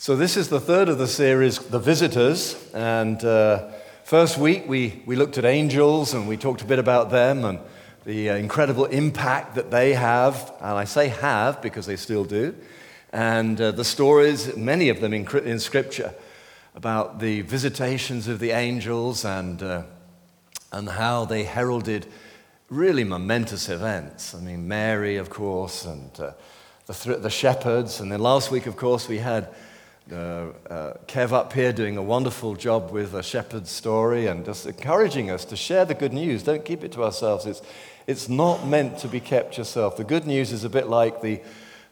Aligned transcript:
So, 0.00 0.14
this 0.14 0.36
is 0.36 0.48
the 0.48 0.60
third 0.60 0.88
of 0.88 0.98
the 0.98 1.08
series, 1.08 1.58
The 1.58 1.80
Visitors. 1.80 2.54
And 2.72 3.22
uh, 3.24 3.68
first 4.04 4.38
week 4.38 4.62
we, 4.68 5.02
we 5.06 5.16
looked 5.16 5.38
at 5.38 5.44
angels 5.44 6.14
and 6.14 6.28
we 6.28 6.36
talked 6.36 6.62
a 6.62 6.66
bit 6.66 6.78
about 6.78 7.10
them 7.10 7.44
and 7.44 7.58
the 8.04 8.30
uh, 8.30 8.36
incredible 8.36 8.84
impact 8.84 9.56
that 9.56 9.72
they 9.72 9.94
have. 9.94 10.52
And 10.60 10.78
I 10.78 10.84
say 10.84 11.08
have 11.08 11.60
because 11.60 11.84
they 11.86 11.96
still 11.96 12.22
do. 12.22 12.54
And 13.12 13.60
uh, 13.60 13.72
the 13.72 13.84
stories, 13.84 14.56
many 14.56 14.88
of 14.88 15.00
them 15.00 15.12
in, 15.12 15.26
in 15.38 15.58
Scripture, 15.58 16.14
about 16.76 17.18
the 17.18 17.40
visitations 17.40 18.28
of 18.28 18.38
the 18.38 18.52
angels 18.52 19.24
and, 19.24 19.60
uh, 19.60 19.82
and 20.70 20.90
how 20.90 21.24
they 21.24 21.42
heralded 21.42 22.06
really 22.70 23.02
momentous 23.02 23.68
events. 23.68 24.32
I 24.32 24.38
mean, 24.38 24.68
Mary, 24.68 25.16
of 25.16 25.28
course, 25.28 25.84
and 25.84 26.20
uh, 26.20 26.34
the, 26.86 26.94
th- 26.94 27.18
the 27.20 27.30
shepherds. 27.30 27.98
And 27.98 28.12
then 28.12 28.20
last 28.20 28.52
week, 28.52 28.66
of 28.66 28.76
course, 28.76 29.08
we 29.08 29.18
had 29.18 29.52
uh, 30.12 30.52
uh, 30.70 30.94
Kev 31.06 31.32
up 31.32 31.52
here 31.52 31.72
doing 31.72 31.96
a 31.96 32.02
wonderful 32.02 32.54
job 32.54 32.90
with 32.90 33.14
a 33.14 33.22
shepherd's 33.22 33.70
story 33.70 34.26
and 34.26 34.44
just 34.44 34.66
encouraging 34.66 35.30
us 35.30 35.44
to 35.46 35.56
share 35.56 35.84
the 35.84 35.94
good 35.94 36.12
news. 36.12 36.42
Don't 36.42 36.64
keep 36.64 36.84
it 36.84 36.92
to 36.92 37.04
ourselves. 37.04 37.46
It's, 37.46 37.62
it's 38.06 38.28
not 38.28 38.66
meant 38.66 38.98
to 38.98 39.08
be 39.08 39.20
kept 39.20 39.58
yourself. 39.58 39.96
The 39.96 40.04
good 40.04 40.26
news 40.26 40.52
is 40.52 40.64
a 40.64 40.70
bit 40.70 40.88
like 40.88 41.20
the, 41.20 41.40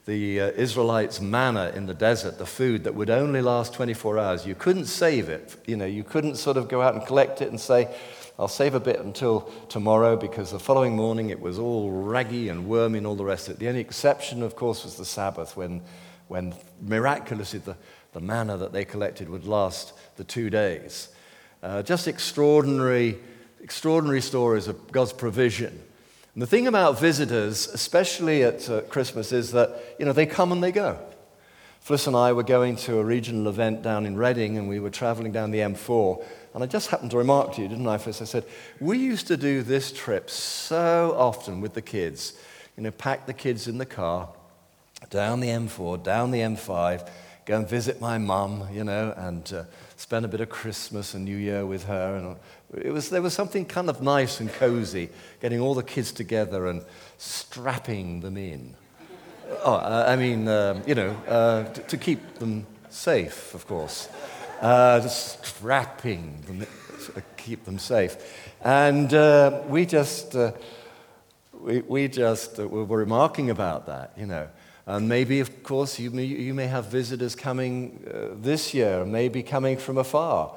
the 0.06 0.41
uh, 0.41 0.50
Israelites' 0.52 1.20
manna 1.20 1.72
in 1.74 1.86
the 1.86 1.94
desert, 1.94 2.38
the 2.38 2.46
food 2.46 2.84
that 2.84 2.94
would 2.94 3.10
only 3.10 3.42
last 3.42 3.74
24 3.74 4.19
hours. 4.19 4.46
You 4.46 4.55
couldn't 4.55 4.86
save 4.86 5.28
it. 5.28 5.56
You 5.66 5.77
know, 5.77 5.86
you 5.86 6.05
couldn't 6.05 6.36
sort 6.36 6.56
of 6.56 6.69
go 6.69 6.80
out 6.80 6.94
and 6.94 7.05
collect 7.06 7.42
it 7.42 7.50
and 7.50 7.60
say, 7.60 7.94
I'll 8.38 8.48
save 8.48 8.74
a 8.74 8.80
bit 8.80 9.00
until 9.00 9.50
tomorrow 9.69 10.16
because 10.16 10.50
the 10.50 10.58
following 10.58 10.94
morning 10.94 11.30
it 11.30 11.41
was 11.41 11.58
all 11.58 11.91
raggy 11.91 12.48
and 12.48 12.66
wormy 12.66 12.98
and 12.98 13.06
all 13.06 13.14
the 13.14 13.24
rest 13.24 13.48
of 13.48 13.55
it. 13.55 13.58
The 13.58 13.69
only 13.69 13.80
exception, 13.80 14.42
of 14.42 14.56
course, 14.56 14.84
was 14.84 14.96
the 14.96 15.06
Sabbath 15.06 15.56
when, 15.56 15.83
when 16.28 16.55
miraculously 16.83 17.60
the, 17.60 17.77
the 18.16 18.20
manna 18.23 18.56
that 18.56 18.73
they 18.73 18.83
collected 18.83 19.29
would 19.29 19.45
last 19.45 19.93
the 20.16 20.25
two 20.25 20.48
days. 20.48 21.09
Uh, 21.62 21.83
just 21.83 22.09
extraordinary, 22.09 23.19
extraordinary 23.61 24.23
stories 24.23 24.69
of 24.69 24.91
God's 24.91 25.12
provision. 25.12 25.78
And 26.33 26.42
the 26.42 26.47
thing 26.47 26.67
about 26.67 26.98
visitors, 26.98 27.69
especially 27.69 28.42
at 28.42 28.70
uh, 28.70 28.81
Christmas, 28.89 29.33
is 29.33 29.53
that 29.53 29.97
you 29.98 30.06
know 30.06 30.14
they 30.14 30.25
come 30.25 30.50
and 30.50 30.64
they 30.64 30.73
go. 30.73 30.98
Fliss 31.86 32.06
and 32.06 32.17
I 32.17 32.33
were 32.33 32.42
going 32.42 32.77
to 32.77 33.00
a 33.00 33.05
regional 33.05 33.48
event 33.48 33.83
down 33.83 34.06
in 34.06 34.17
Reading, 34.17 34.56
and 34.56 34.67
we 34.67 34.80
were 34.80 34.89
traveling 34.89 35.30
down 35.30 35.51
the 35.51 35.58
M4. 35.58 36.25
And 36.55 36.64
I 36.64 36.67
just 36.67 36.89
happened 36.89 37.11
to 37.11 37.19
remark 37.19 37.53
to 37.56 37.61
you, 37.61 37.69
didn't 37.69 37.86
I, 37.86 37.98
Fliss? 37.98 38.23
I 38.23 38.25
said, 38.25 38.47
We 38.80 38.97
used 38.97 39.27
to 39.27 39.36
do 39.36 39.62
this 39.62 39.92
trip 39.92 40.30
so 40.30 41.14
often 41.19 41.61
with 41.61 41.75
the 41.75 41.83
kids. 41.83 42.33
You 42.78 42.84
know, 42.84 42.92
pack 42.92 43.27
the 43.27 43.34
kids 43.34 43.69
in 43.69 43.77
the 43.77 43.84
car, 43.84 44.30
down 45.11 45.41
the 45.41 45.48
M4, 45.48 46.03
down 46.03 46.30
the 46.30 46.41
M5, 46.41 47.06
go 47.47 47.56
and 47.56 47.69
visit 47.69 48.00
my 48.00 48.19
mum, 48.19 48.66
you 48.72 48.83
know, 48.83 49.14
and 49.16 49.52
uh, 49.52 49.62
spend 49.97 50.25
a 50.25 50.28
bit 50.28 50.41
of 50.41 50.48
Christmas 50.48 51.14
and 51.14 51.25
New 51.25 51.36
Year 51.36 51.64
with 51.64 51.84
her. 51.84 52.16
And 52.16 52.84
it 52.84 52.91
was, 52.91 53.08
there 53.08 53.22
was 53.22 53.34
something 53.34 53.64
kind 53.64 53.89
of 53.89 54.02
nice 54.02 54.41
and 54.41 54.52
cozy, 54.52 55.11
getting 55.41 55.61
all 55.61 55.74
the 55.74 55.84
kids 55.84 56.11
together 56.11 56.67
and 56.67 56.83
strapping 57.19 58.20
them 58.20 58.36
in. 58.36 58.74
Oh, 59.62 59.74
uh, 59.74 60.06
I 60.08 60.17
mean, 60.17 60.48
um, 60.48 60.83
you 60.89 60.97
know, 60.97 61.11
uh, 61.28 61.64
to, 61.72 61.83
to, 61.83 61.97
keep 61.97 62.34
them 62.41 62.67
safe, 62.91 63.55
of 63.55 63.64
course. 63.69 64.08
Uh, 64.61 65.06
strapping 65.06 66.41
them, 66.48 66.67
keep 67.36 67.64
them 67.64 67.78
safe. 67.78 68.17
And 68.64 69.14
uh, 69.14 69.62
we 69.69 69.86
just, 69.86 70.34
uh, 70.34 70.50
we, 71.61 71.80
we 71.83 72.08
just 72.08 72.58
were 72.58 72.84
remarking 72.84 73.50
about 73.50 73.86
that, 73.86 74.14
you 74.19 74.27
know. 74.27 74.48
And 74.87 75.09
maybe, 75.09 75.41
of 75.41 75.65
course, 75.65 75.98
you 75.98 76.12
may, 76.12 76.25
you 76.25 76.55
may 76.55 76.69
have 76.69 76.87
visitors 76.87 77.34
coming 77.34 78.05
uh, 78.09 78.37
this 78.41 78.73
year, 78.73 79.05
maybe 79.05 79.42
coming 79.42 79.77
from 79.77 79.98
afar, 79.98 80.55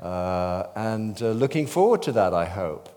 uh, 0.00 0.64
and 0.74 1.20
uh, 1.22 1.32
looking 1.32 1.66
forward 1.66 2.02
to 2.02 2.12
that, 2.12 2.32
I 2.32 2.46
hope. 2.46 2.88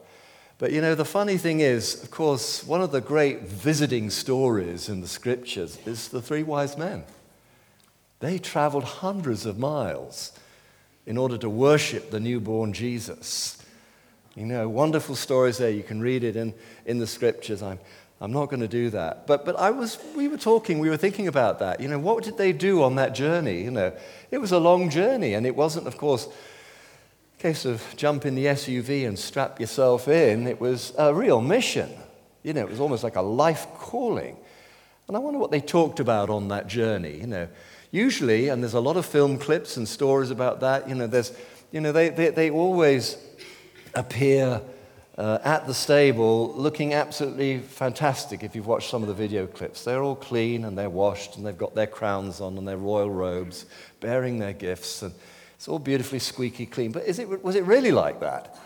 But 0.57 0.71
you 0.71 0.81
know, 0.81 0.95
the 0.95 1.05
funny 1.05 1.37
thing 1.37 1.59
is, 1.61 2.03
of 2.03 2.11
course, 2.11 2.65
one 2.65 2.81
of 2.81 2.91
the 2.91 3.01
great 3.01 3.41
visiting 3.41 4.09
stories 4.09 4.89
in 4.89 5.01
the 5.01 5.07
scriptures 5.07 5.77
is 5.85 6.09
the 6.09 6.21
three 6.21 6.43
wise 6.43 6.77
men. 6.77 7.03
They 8.19 8.37
traveled 8.37 8.83
hundreds 8.83 9.45
of 9.45 9.57
miles 9.57 10.33
in 11.05 11.17
order 11.17 11.37
to 11.37 11.49
worship 11.49 12.11
the 12.11 12.19
newborn 12.19 12.73
Jesus. 12.73 13.57
You 14.35 14.45
know, 14.45 14.69
wonderful 14.69 15.15
stories 15.15 15.57
there. 15.57 15.69
You 15.69 15.83
can 15.83 16.01
read 16.01 16.23
it 16.23 16.35
in, 16.35 16.53
in 16.85 16.99
the 16.99 17.07
scriptures. 17.07 17.63
I'm, 17.63 17.79
I'm 18.21 18.33
not 18.33 18.49
going 18.49 18.59
to 18.59 18.67
do 18.67 18.89
that. 18.89 19.27
But, 19.27 19.45
but 19.45 19.57
I 19.57 19.71
was, 19.71 19.97
we 20.15 20.27
were 20.27 20.37
talking, 20.37 20.79
we 20.79 20.89
were 20.89 20.97
thinking 20.97 21.27
about 21.27 21.59
that. 21.59 21.79
You 21.79 21.87
know, 21.87 21.99
what 21.99 22.23
did 22.23 22.37
they 22.37 22.51
do 22.51 22.83
on 22.83 22.95
that 22.95 23.15
journey? 23.15 23.63
You 23.63 23.71
know, 23.71 23.93
it 24.29 24.39
was 24.39 24.51
a 24.51 24.59
long 24.59 24.89
journey, 24.89 25.33
and 25.33 25.45
it 25.45 25.55
wasn't, 25.55 25.87
of 25.87 25.97
course, 25.97 26.27
a 26.27 27.41
case 27.41 27.63
of 27.63 27.81
jump 27.95 28.25
in 28.25 28.35
the 28.35 28.45
SUV 28.45 29.07
and 29.07 29.17
strap 29.17 29.59
yourself 29.59 30.09
in. 30.09 30.47
It 30.47 30.59
was 30.59 30.93
a 30.97 31.13
real 31.13 31.39
mission. 31.39 31.89
You 32.43 32.53
know, 32.53 32.61
it 32.61 32.69
was 32.69 32.81
almost 32.81 33.03
like 33.03 33.15
a 33.15 33.21
life 33.21 33.67
calling. 33.75 34.35
And 35.07 35.15
I 35.15 35.19
wonder 35.19 35.39
what 35.39 35.51
they 35.51 35.61
talked 35.61 36.01
about 36.01 36.29
on 36.29 36.49
that 36.49 36.67
journey. 36.67 37.19
You 37.19 37.27
know, 37.27 37.47
usually, 37.91 38.49
and 38.49 38.61
there's 38.61 38.73
a 38.73 38.79
lot 38.81 38.97
of 38.97 39.05
film 39.05 39.37
clips 39.37 39.77
and 39.77 39.87
stories 39.87 40.29
about 40.29 40.59
that, 40.59 40.89
you 40.89 40.95
know, 40.95 41.07
there's, 41.07 41.31
you 41.71 41.81
know, 41.81 41.91
they, 41.91 42.09
they, 42.09 42.29
they 42.29 42.51
always 42.51 43.17
appear 43.95 44.61
uh, 45.19 45.37
at 45.43 45.67
the 45.67 45.73
stable 45.73 46.53
looking 46.55 46.93
absolutely 46.93 47.59
fantastic 47.59 48.41
if 48.41 48.55
you've 48.55 48.67
watched 48.67 48.89
some 48.89 49.01
of 49.01 49.09
the 49.09 49.13
video 49.13 49.45
clips. 49.45 49.83
They're 49.83 50.01
all 50.01 50.15
clean 50.15 50.63
and 50.63 50.77
they're 50.77 50.89
washed 50.89 51.35
and 51.35 51.45
they've 51.45 51.57
got 51.57 51.75
their 51.75 51.87
crowns 51.87 52.39
on 52.39 52.57
and 52.57 52.65
their 52.65 52.77
royal 52.77 53.09
robes, 53.09 53.65
bearing 53.99 54.39
their 54.39 54.53
gifts, 54.53 55.01
and 55.01 55.13
it's 55.55 55.67
all 55.67 55.77
beautifully 55.77 56.19
squeaky 56.19 56.65
clean. 56.65 56.93
But 56.93 57.03
is 57.05 57.19
it, 57.19 57.43
was 57.43 57.55
it 57.55 57.65
really 57.65 57.91
like 57.91 58.21
that? 58.21 58.57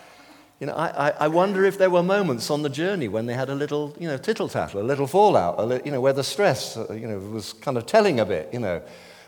You 0.60 0.68
know, 0.68 0.76
I, 0.76 1.10
I 1.20 1.28
wonder 1.28 1.66
if 1.66 1.80
there 1.80 1.90
were 1.90 2.04
moments 2.04 2.52
on 2.52 2.62
the 2.62 2.70
journey 2.70 3.08
when 3.08 3.26
they 3.26 3.34
had 3.34 3.50
a 3.50 3.56
little, 3.56 3.96
you 4.00 4.08
know, 4.08 4.18
tittle 4.18 4.48
tattle, 4.48 4.80
a 4.80 4.84
little 4.84 5.08
fallout, 5.08 5.56
a 5.58 5.66
li- 5.66 5.82
you 5.84 5.92
know, 5.92 6.02
where 6.02 6.14
the 6.14 6.24
stress, 6.24 6.78
uh, 6.78 6.94
you 6.94 7.08
know, 7.08 7.18
was 7.18 7.54
kind 7.54 7.78
of 7.78 7.88
telling 7.88 8.20
a 8.20 8.26
bit, 8.26 8.50
you 8.54 8.60
know, 8.60 8.80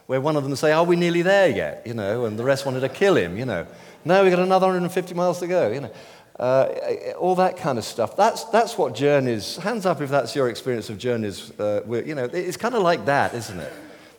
where 0.05 0.21
one 0.21 0.35
of 0.35 0.43
them 0.43 0.55
say, 0.55 0.71
"Are 0.71 0.83
we 0.83 0.95
nearly 0.95 1.23
there 1.23 1.49
yet?" 1.49 1.81
You 1.85 1.95
know, 1.95 2.25
and 2.25 2.37
the 2.37 2.43
rest 2.43 2.65
wanted 2.65 2.81
to 2.81 2.89
kill 2.89 3.17
him. 3.17 3.35
You 3.35 3.45
know, 3.45 3.65
no, 4.05 4.23
we 4.23 4.29
got 4.29 4.39
another 4.39 4.67
150 4.67 5.15
miles 5.15 5.39
to 5.39 5.47
go. 5.47 5.71
You 5.71 5.81
know, 5.81 5.91
uh, 6.39 7.13
all 7.17 7.35
that 7.35 7.57
kind 7.57 7.77
of 7.77 7.83
stuff. 7.83 8.15
That's, 8.15 8.43
that's 8.45 8.77
what 8.77 8.93
journeys, 8.93 9.57
hands 9.57 9.85
up 9.85 10.01
if 10.01 10.09
that's 10.09 10.35
your 10.35 10.49
experience 10.49 10.89
of 10.89 10.97
journeys. 10.97 11.57
Uh, 11.59 11.81
you 12.05 12.15
know, 12.15 12.25
it's 12.25 12.57
kind 12.57 12.75
of 12.75 12.81
like 12.81 13.05
that, 13.05 13.33
isn't 13.33 13.59
it? 13.59 13.73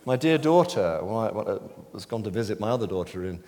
My 0.05 0.17
dear 0.17 0.39
daughter 0.39 1.01
I 1.03 1.59
was 1.93 2.07
gone 2.07 2.23
to 2.23 2.31
visit 2.31 2.61
my 2.61 2.71
other 2.71 2.87
daughter 2.87 3.25
in 3.25 3.43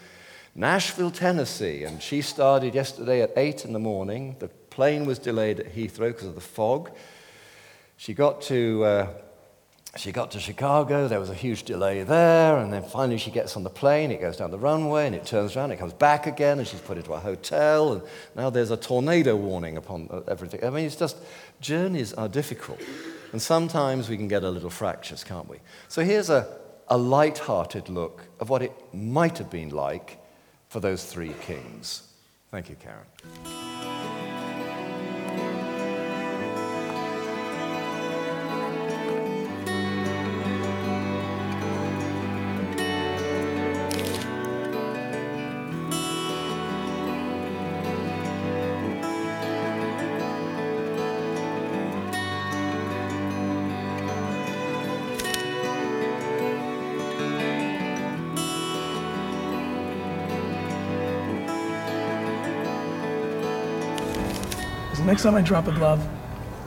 Nashville, 0.54 1.12
Tennessee, 1.12 1.84
and 1.84 2.02
she 2.02 2.20
started 2.20 2.74
yesterday 2.74 3.22
at 3.22 3.32
8 3.36 3.64
in 3.64 3.72
the 3.72 3.78
morning. 3.78 4.34
The 4.40 4.48
plane 4.48 5.06
was 5.06 5.18
delayed 5.18 5.60
at 5.60 5.74
Heathrow 5.74 6.08
because 6.08 6.26
of 6.26 6.34
the 6.34 6.40
fog. 6.40 6.90
She 7.96 8.12
got 8.12 8.42
to 8.42 8.84
uh, 8.84 9.08
she 9.96 10.12
got 10.12 10.30
to 10.32 10.40
Chicago, 10.40 11.08
there 11.08 11.18
was 11.18 11.30
a 11.30 11.34
huge 11.34 11.62
delay 11.62 12.02
there, 12.02 12.58
and 12.58 12.72
then 12.72 12.82
finally 12.82 13.18
she 13.18 13.30
gets 13.30 13.56
on 13.56 13.62
the 13.62 13.70
plane, 13.70 14.10
it 14.10 14.20
goes 14.20 14.36
down 14.36 14.50
the 14.50 14.58
runway, 14.58 15.06
and 15.06 15.14
it 15.14 15.24
turns 15.24 15.56
around, 15.56 15.72
it 15.72 15.78
comes 15.78 15.94
back 15.94 16.26
again, 16.26 16.58
and 16.58 16.68
she's 16.68 16.80
put 16.80 16.98
into 16.98 17.12
a 17.12 17.18
hotel, 17.18 17.94
and 17.94 18.02
now 18.36 18.50
there's 18.50 18.70
a 18.70 18.76
tornado 18.76 19.34
warning 19.34 19.76
upon 19.76 20.08
uh, 20.10 20.20
everything. 20.28 20.62
I 20.62 20.70
mean, 20.70 20.84
it's 20.84 20.96
just, 20.96 21.16
journeys 21.60 22.12
are 22.12 22.28
difficult, 22.28 22.80
and 23.32 23.40
sometimes 23.40 24.08
we 24.08 24.16
can 24.16 24.28
get 24.28 24.44
a 24.44 24.50
little 24.50 24.70
fractious, 24.70 25.24
can't 25.24 25.48
we? 25.48 25.58
So 25.88 26.04
here's 26.04 26.28
a, 26.28 26.46
a 26.88 26.98
light-hearted 26.98 27.88
look 27.88 28.24
of 28.40 28.50
what 28.50 28.62
it 28.62 28.72
might 28.92 29.38
have 29.38 29.50
been 29.50 29.70
like 29.70 30.18
for 30.68 30.80
those 30.80 31.04
three 31.04 31.34
kings. 31.40 32.02
Thank 32.50 32.68
you, 32.68 32.76
Karen. 32.76 33.67
Next 65.00 65.22
time 65.22 65.34
I 65.34 65.42
drop 65.42 65.66
a 65.68 65.72
glove, 65.72 66.06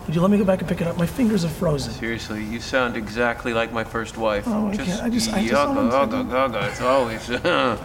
would 0.06 0.16
you 0.16 0.22
let 0.22 0.32
me 0.32 0.38
go 0.38 0.44
back 0.46 0.60
and 0.60 0.68
pick 0.68 0.82
it 0.82 0.88
up? 0.88 0.98
My 0.98 1.06
fingers 1.06 1.46
are 1.46 1.50
frozen. 1.50 1.94
Seriously, 1.94 2.44
you 2.44 2.60
sound 2.60 2.98
exactly 2.98 3.54
like 3.54 3.72
my 3.72 3.84
first 3.84 4.18
wife. 4.18 4.44
Oh, 4.48 4.68
I 4.68 4.76
just 4.76 4.90
can't. 4.90 5.04
I 5.04 5.10
just, 5.10 5.34
I 5.34 5.42
just 5.42 5.52
yaga, 5.54 5.82
yaga, 5.90 6.30
yaga. 6.30 6.68
It's 6.70 6.82
always. 6.82 7.30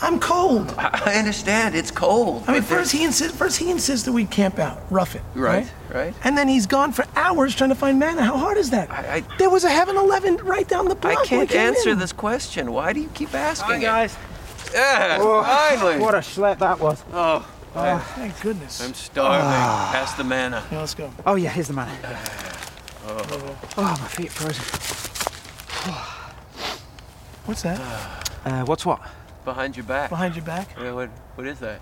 I'm 0.00 0.20
cold. 0.20 0.72
I 0.78 1.02
I 1.06 1.14
understand 1.18 1.74
it's 1.74 1.90
cold. 1.90 2.44
I 2.46 2.52
mean, 2.52 2.62
first 2.62 2.92
he 2.92 3.00
insi- 3.04 3.32
first 3.32 3.58
he 3.58 3.68
insisted 3.72 4.12
we 4.12 4.26
camp 4.26 4.60
out, 4.60 4.80
rough 4.90 5.16
it. 5.16 5.22
Right, 5.34 5.68
right. 5.92 6.14
And 6.22 6.38
then 6.38 6.46
he's 6.46 6.66
gone 6.68 6.92
for 6.92 7.04
hours 7.16 7.56
trying 7.56 7.70
to 7.70 7.74
find 7.76 7.98
manna. 7.98 8.22
How 8.22 8.36
hard 8.36 8.58
is 8.58 8.70
that? 8.70 8.88
I- 8.92 9.16
I- 9.16 9.36
there 9.38 9.50
was 9.50 9.64
a 9.64 9.70
Heaven 9.70 9.96
Eleven 9.96 10.36
right 10.36 10.68
down 10.68 10.88
the 10.88 10.94
block. 10.94 11.18
I 11.18 11.24
can't 11.26 11.52
answer 11.52 11.90
in. 11.90 11.98
this 11.98 12.12
question. 12.12 12.70
Why 12.72 12.92
do 12.92 13.00
you 13.00 13.08
keep 13.12 13.34
asking 13.34 13.66
Hi, 13.70 13.76
it? 13.78 13.80
guys. 13.82 14.16
Yeah, 14.72 15.18
oh, 15.20 15.42
finally. 15.42 15.98
What 15.98 16.14
a 16.14 16.18
schlep 16.18 16.58
that 16.60 16.78
was. 16.78 17.02
Oh, 17.12 17.44
Oh, 17.74 17.98
thank 18.16 18.40
goodness. 18.40 18.80
I'm 18.80 18.94
starving. 18.94 19.46
Pass 19.92 20.14
the 20.14 20.24
manna. 20.24 20.64
Yeah, 20.72 20.80
let's 20.80 20.94
go. 20.94 21.12
Oh, 21.26 21.34
yeah, 21.36 21.50
here's 21.50 21.68
the 21.68 21.74
man. 21.74 21.88
Oh, 23.10 23.96
my 24.00 24.08
feet 24.08 24.28
are 24.28 24.30
frozen. 24.30 24.64
What's 27.46 27.62
that? 27.62 28.24
Uh, 28.44 28.64
what's 28.64 28.86
what? 28.86 29.00
Behind 29.44 29.76
your 29.76 29.84
back. 29.84 30.08
Behind 30.10 30.34
your 30.34 30.44
back? 30.44 30.68
Yeah, 30.80 30.92
what, 30.92 31.10
what 31.34 31.46
is 31.46 31.58
that? 31.58 31.80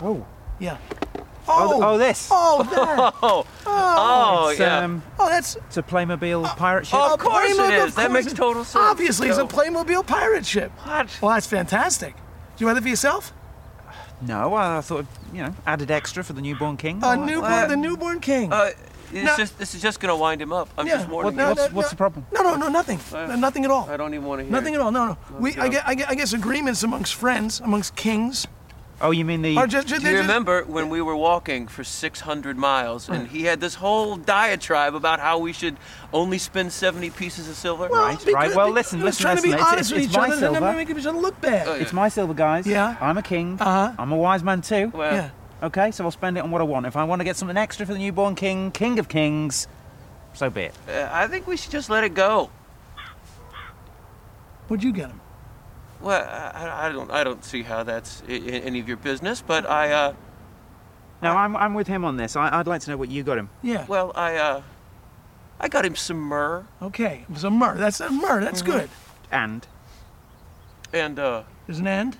Oh. 0.00 0.24
Yeah. 0.58 0.78
Oh, 1.16 1.22
Oh, 1.48 1.80
oh 1.82 1.98
this. 1.98 2.28
oh, 2.30 2.62
that. 2.62 3.14
Oh, 3.22 3.46
oh, 3.66 4.48
It's, 4.50 4.60
yeah. 4.60 4.78
um, 4.84 5.02
Oh, 5.18 5.28
that's 5.28 5.56
it's 5.56 5.76
a 5.76 5.82
Playmobil 5.82 6.44
pirate 6.56 6.86
ship. 6.86 6.98
Oh, 6.98 7.14
of 7.14 7.20
course 7.20 7.50
it 7.50 7.56
Playmobil, 7.58 7.78
is. 7.78 7.84
of 7.90 7.94
That 7.96 8.12
makes 8.12 8.32
total 8.32 8.64
sense. 8.64 8.76
Obviously, 8.82 9.28
it's 9.28 9.38
a 9.38 9.42
No. 9.42 9.48
Playmobil 9.48 10.06
pirate 10.06 10.46
ship. 10.46 10.70
What? 10.84 11.18
Well, 11.20 11.32
that's 11.34 11.46
fantastic. 11.46 12.14
Do 12.14 12.20
you 12.58 12.66
want 12.66 12.78
it 12.78 12.82
for 12.82 12.88
yourself? 12.88 13.32
No, 14.20 14.54
I 14.54 14.78
I 14.78 14.80
thought, 14.80 15.06
you 15.32 15.42
know, 15.42 15.54
added 15.66 15.90
extra 15.90 16.22
for 16.24 16.32
the 16.32 16.42
newborn 16.42 16.76
king. 16.76 17.02
A 17.02 17.06
Oh, 17.08 17.14
newborn, 17.24 17.52
uh, 17.52 17.66
the 17.66 17.76
newborn 17.76 18.20
king. 18.20 18.52
Uh, 18.52 18.70
it's 19.12 19.24
No. 19.24 19.36
just 19.36 19.58
this 19.58 19.74
is 19.74 19.82
just 19.82 19.98
gonna 20.00 20.16
wind 20.16 20.40
him 20.40 20.52
up. 20.52 20.68
I'm 20.78 20.86
Yeah, 20.86 20.96
just 20.98 21.08
warning 21.08 21.36
well, 21.36 21.48
you. 21.50 21.54
no, 21.56 21.62
what's, 21.62 21.72
what's 21.74 21.90
the 21.90 21.96
problem? 21.96 22.26
no, 22.32 22.42
no, 22.42 22.54
no, 22.56 22.68
nothing. 22.68 23.00
Uh, 23.12 23.26
No, 23.26 23.36
nothing 23.36 23.64
at 23.64 23.70
all. 23.70 23.88
I 23.90 23.96
don't 23.96 24.14
even 24.14 24.26
want 24.26 24.38
to 24.40 24.44
hear. 24.44 24.52
Nothing 24.52 24.74
it. 24.74 24.76
at 24.76 24.82
all. 24.82 24.92
No, 24.92 25.06
no. 25.06 25.16
We, 25.38 25.50
I 25.50 25.54
joke. 25.64 25.72
get, 25.72 25.88
I 25.88 25.94
get, 25.94 26.10
I 26.10 26.14
guess 26.14 26.32
agreements 26.32 26.82
amongst 26.84 27.14
friends, 27.14 27.60
amongst 27.60 27.96
kings, 27.96 28.46
Oh, 29.02 29.12
you 29.12 29.24
mean 29.24 29.40
the... 29.40 29.56
are 29.56 29.66
just. 29.66 29.88
just 29.88 30.02
Do 30.02 30.08
you 30.10 30.16
just- 30.18 30.28
remember 30.28 30.62
when 30.64 30.90
we 30.90 31.00
were 31.00 31.16
walking 31.16 31.66
for 31.68 31.82
600 31.84 32.56
miles 32.58 33.08
and 33.08 33.28
he 33.28 33.44
had 33.44 33.58
this 33.60 33.76
whole 33.76 34.16
diatribe 34.16 34.94
about 34.94 35.20
how 35.20 35.38
we 35.38 35.52
should 35.54 35.78
only 36.12 36.36
spend 36.36 36.70
70 36.72 37.08
pieces 37.10 37.48
of 37.48 37.54
silver? 37.56 37.88
Well, 37.90 38.02
Right, 38.04 38.18
because 38.18 38.34
right. 38.34 38.54
Well, 38.54 38.66
we- 38.68 38.72
listen, 38.74 38.98
we 38.98 39.04
was 39.06 39.14
listen, 39.14 39.22
trying 39.24 39.36
to 39.38 39.42
be 39.42 39.48
listen. 39.52 39.66
Honest 39.66 39.90
it's- 39.90 39.92
with 39.92 39.98
it's 40.04 40.12
each 40.12 40.16
my 40.18 40.24
other 40.24 40.32
and 40.34 40.40
silver. 40.40 40.60
never 40.60 40.76
make 40.76 40.90
each 40.90 41.06
other 41.06 41.18
look 41.18 41.40
bad. 41.40 41.66
Oh, 41.68 41.74
yeah. 41.76 41.82
It's 41.82 41.92
my 41.94 42.08
silver, 42.10 42.34
guys. 42.34 42.66
Yeah. 42.66 42.96
I'm 43.00 43.16
a 43.16 43.22
king. 43.22 43.56
Uh-huh. 43.58 43.92
I'm 43.98 44.12
a 44.12 44.16
wise 44.16 44.42
man 44.42 44.60
too. 44.60 44.90
Well, 44.94 45.14
yeah. 45.14 45.30
Okay, 45.62 45.90
so 45.90 46.04
I'll 46.04 46.10
spend 46.10 46.36
it 46.38 46.44
on 46.44 46.50
what 46.50 46.60
I 46.60 46.64
want. 46.64 46.84
If 46.86 46.96
I 46.96 47.04
want 47.04 47.20
to 47.20 47.24
get 47.24 47.36
something 47.36 47.56
extra 47.56 47.84
for 47.86 47.92
the 47.92 47.98
newborn 47.98 48.34
king, 48.34 48.70
king 48.70 48.98
of 48.98 49.08
kings, 49.08 49.66
so 50.34 50.48
be 50.50 50.62
it. 50.62 50.74
uh, 50.88 51.08
I 51.12 51.26
think 51.26 51.46
we 51.46 51.56
should 51.58 51.70
just 51.70 51.88
let 51.90 52.02
it 52.04 52.14
go. 52.14 52.50
What'd 54.68 54.84
you 54.84 54.92
get 54.92 55.08
him? 55.08 55.20
Well, 56.00 56.22
I, 56.54 56.86
I 56.86 56.92
don't 56.92 57.10
I 57.10 57.24
don't 57.24 57.44
see 57.44 57.62
how 57.62 57.82
that's 57.82 58.22
I- 58.28 58.32
I- 58.32 58.36
any 58.64 58.80
of 58.80 58.88
your 58.88 58.96
business, 58.96 59.42
but 59.46 59.68
I 59.68 59.92
uh 59.92 60.12
No, 61.22 61.32
I'm, 61.36 61.54
I'm 61.56 61.74
with 61.74 61.86
him 61.88 62.04
on 62.04 62.16
this. 62.16 62.36
I, 62.36 62.58
I'd 62.58 62.66
like 62.66 62.80
to 62.82 62.90
know 62.90 62.96
what 62.96 63.10
you 63.10 63.22
got 63.22 63.36
him. 63.38 63.50
Yeah. 63.62 63.84
well 63.86 64.12
I 64.14 64.36
uh 64.36 64.62
I 65.60 65.68
got 65.68 65.84
him 65.84 65.94
some 65.96 66.18
myrrh 66.18 66.64
Okay. 66.80 67.24
It 67.28 67.32
was 67.32 67.44
a 67.44 67.50
myrrh. 67.50 67.76
That's 67.76 68.00
a 68.00 68.10
myrrh. 68.10 68.42
That's 68.42 68.62
Mm-hmm. 68.62 68.72
good. 68.72 68.90
And 69.30 69.66
and 70.92 71.18
uh 71.18 71.42
There's 71.66 71.78
an 71.80 71.86
end. 71.86 72.16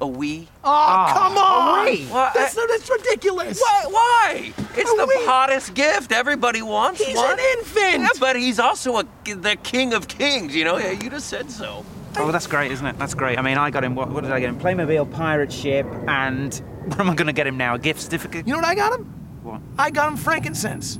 a 0.00 0.06
Wii. 0.06 0.46
Oh, 0.62 1.10
come 1.12 1.36
on! 1.38 1.84
wait. 1.86 2.08
Well, 2.10 2.30
That's, 2.34 2.56
I- 2.56 2.66
that's 2.68 2.88
ridiculous. 2.90 3.58
Why? 3.60 3.84
Why? 3.88 4.52
It's 4.76 4.92
A 4.92 4.96
the 4.96 5.02
Wii. 5.06 5.26
hottest 5.26 5.74
gift. 5.74 6.12
Everybody 6.12 6.62
wants 6.62 7.02
He's 7.04 7.16
one. 7.16 7.32
an 7.32 7.38
infant. 7.58 8.02
Yeah, 8.02 8.08
but 8.20 8.36
he's 8.36 8.60
also 8.60 8.98
a, 8.98 9.04
the 9.24 9.56
king 9.62 9.94
of 9.94 10.06
kings. 10.06 10.54
You 10.54 10.64
know, 10.64 10.76
yeah, 10.76 10.90
you 10.92 11.10
just 11.10 11.28
said 11.28 11.50
so. 11.50 11.84
Oh, 12.18 12.32
that's 12.32 12.46
great, 12.46 12.72
isn't 12.72 12.86
it? 12.86 12.98
That's 12.98 13.14
great. 13.14 13.38
I 13.38 13.42
mean, 13.42 13.58
I 13.58 13.70
got 13.70 13.84
him. 13.84 13.94
What, 13.94 14.10
what 14.10 14.24
did 14.24 14.32
I 14.32 14.40
get 14.40 14.48
him? 14.48 14.58
Playmobil 14.58 15.10
pirate 15.12 15.52
ship, 15.52 15.86
and 16.06 16.54
what 16.86 17.00
am 17.00 17.10
I 17.10 17.14
going 17.14 17.26
to 17.26 17.32
get 17.32 17.46
him 17.46 17.56
now? 17.56 17.74
A 17.74 17.78
gift 17.78 18.00
certificate? 18.00 18.46
You 18.46 18.52
know 18.52 18.58
what 18.58 18.68
I 18.68 18.74
got 18.74 18.98
him? 18.98 19.04
What? 19.42 19.60
I 19.78 19.90
got 19.90 20.08
him 20.08 20.16
frankincense 20.16 20.98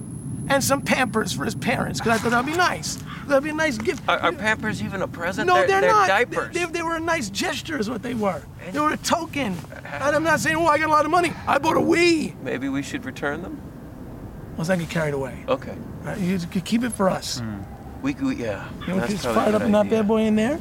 and 0.48 0.64
some 0.64 0.82
Pampers 0.82 1.32
for 1.32 1.44
his 1.44 1.54
parents 1.54 2.00
because 2.00 2.18
I 2.18 2.22
thought 2.22 2.30
that'd 2.30 2.46
be 2.46 2.56
nice. 2.56 2.98
That'd 3.26 3.44
be 3.44 3.50
a 3.50 3.54
nice 3.54 3.76
gift. 3.76 4.02
Are, 4.08 4.18
are 4.18 4.32
Pampers 4.32 4.82
even 4.82 5.02
a 5.02 5.08
present? 5.08 5.46
no, 5.46 5.54
they're, 5.54 5.66
they're, 5.66 5.80
they're 5.82 5.90
not. 5.90 6.08
diapers. 6.08 6.54
They, 6.54 6.64
they, 6.64 6.72
they 6.72 6.82
were 6.82 6.96
a 6.96 7.00
nice 7.00 7.28
gesture, 7.28 7.78
is 7.78 7.90
what 7.90 8.02
they 8.02 8.14
were. 8.14 8.42
They 8.72 8.80
were 8.80 8.92
a 8.92 8.96
token. 8.96 9.56
And 9.84 10.16
I'm 10.16 10.22
not 10.22 10.40
saying, 10.40 10.56
oh, 10.56 10.66
I 10.66 10.78
got 10.78 10.88
a 10.88 10.92
lot 10.92 11.04
of 11.04 11.10
money. 11.10 11.32
I 11.46 11.58
bought 11.58 11.76
a 11.76 11.80
Wii. 11.80 12.40
Maybe 12.42 12.68
we 12.68 12.82
should 12.82 13.04
return 13.04 13.42
them. 13.42 13.60
Let's 14.56 14.70
not 14.70 14.78
get 14.78 14.90
carried 14.90 15.14
away. 15.14 15.44
Okay. 15.46 15.70
All 15.70 16.06
right, 16.06 16.18
you 16.18 16.38
could 16.38 16.64
keep 16.64 16.82
it 16.82 16.90
for 16.90 17.08
us. 17.08 17.40
Hmm. 17.40 17.60
We, 18.02 18.14
we 18.14 18.36
yeah. 18.36 18.68
You 18.82 18.88
know, 18.88 19.00
that's 19.00 19.12
just 19.12 19.24
fire 19.24 19.54
up 19.54 19.62
in 19.62 19.72
that 19.72 19.90
bad 19.90 20.08
boy 20.08 20.22
in 20.22 20.36
there. 20.36 20.58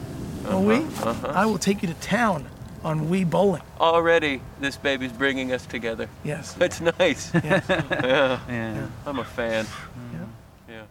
A 0.48 0.52
Wii. 0.52 1.06
uh-huh. 1.06 1.28
I 1.36 1.46
will 1.46 1.58
take 1.58 1.82
you 1.82 1.88
to 1.90 1.94
town 1.96 2.48
on 2.84 3.10
Wii 3.10 3.30
bowling. 3.30 3.62
Already, 3.80 4.42
this 4.62 4.78
baby's 4.78 5.12
bringing 5.12 5.52
us 5.52 5.66
together. 5.66 6.08
Yes. 6.24 6.56
It's 6.60 6.80
nice. 6.80 7.34
yes. 7.34 7.66
yeah, 7.70 8.40
Yeah. 8.50 8.88
I'm 9.06 9.20
a 9.20 9.26
fan. 9.26 9.66
Yeah. 10.14 10.20
Yeah. 10.70 10.84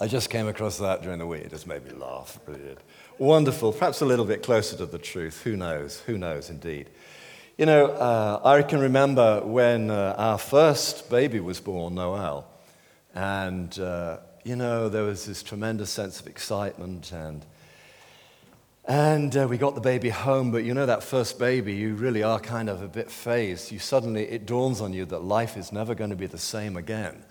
I 0.00 0.06
just 0.06 0.30
came 0.30 0.48
across 0.48 0.78
that 0.78 1.02
during 1.02 1.18
the 1.18 1.26
week. 1.26 1.42
It 1.42 1.50
just 1.50 1.66
made 1.66 1.84
me 1.84 1.92
laugh. 1.92 2.36
It 2.46 2.50
really 2.50 2.62
did. 2.62 2.78
Wonderful. 3.18 3.72
Perhaps 3.72 4.00
a 4.00 4.06
little 4.06 4.24
bit 4.24 4.42
closer 4.42 4.76
to 4.78 4.86
the 4.86 4.98
truth. 4.98 5.42
Who 5.42 5.56
knows? 5.56 6.00
Who 6.06 6.16
knows, 6.16 6.48
indeed. 6.48 6.88
You 7.60 7.66
know, 7.66 7.88
uh, 7.88 8.40
I 8.42 8.62
can 8.62 8.80
remember 8.80 9.42
when 9.42 9.90
uh, 9.90 10.14
our 10.16 10.38
first 10.38 11.10
baby 11.10 11.40
was 11.40 11.60
born, 11.60 11.96
Noel. 11.96 12.46
And, 13.14 13.78
uh, 13.78 14.16
you 14.44 14.56
know, 14.56 14.88
there 14.88 15.02
was 15.02 15.26
this 15.26 15.42
tremendous 15.42 15.90
sense 15.90 16.20
of 16.20 16.26
excitement. 16.26 17.12
And, 17.12 17.44
and 18.86 19.36
uh, 19.36 19.46
we 19.46 19.58
got 19.58 19.74
the 19.74 19.82
baby 19.82 20.08
home. 20.08 20.50
But, 20.50 20.64
you 20.64 20.72
know, 20.72 20.86
that 20.86 21.02
first 21.02 21.38
baby, 21.38 21.74
you 21.74 21.96
really 21.96 22.22
are 22.22 22.40
kind 22.40 22.70
of 22.70 22.80
a 22.80 22.88
bit 22.88 23.10
phased. 23.10 23.70
You 23.70 23.78
suddenly, 23.78 24.22
it 24.22 24.46
dawns 24.46 24.80
on 24.80 24.94
you 24.94 25.04
that 25.04 25.22
life 25.22 25.58
is 25.58 25.70
never 25.70 25.94
going 25.94 26.08
to 26.08 26.16
be 26.16 26.28
the 26.28 26.38
same 26.38 26.78
again. 26.78 27.22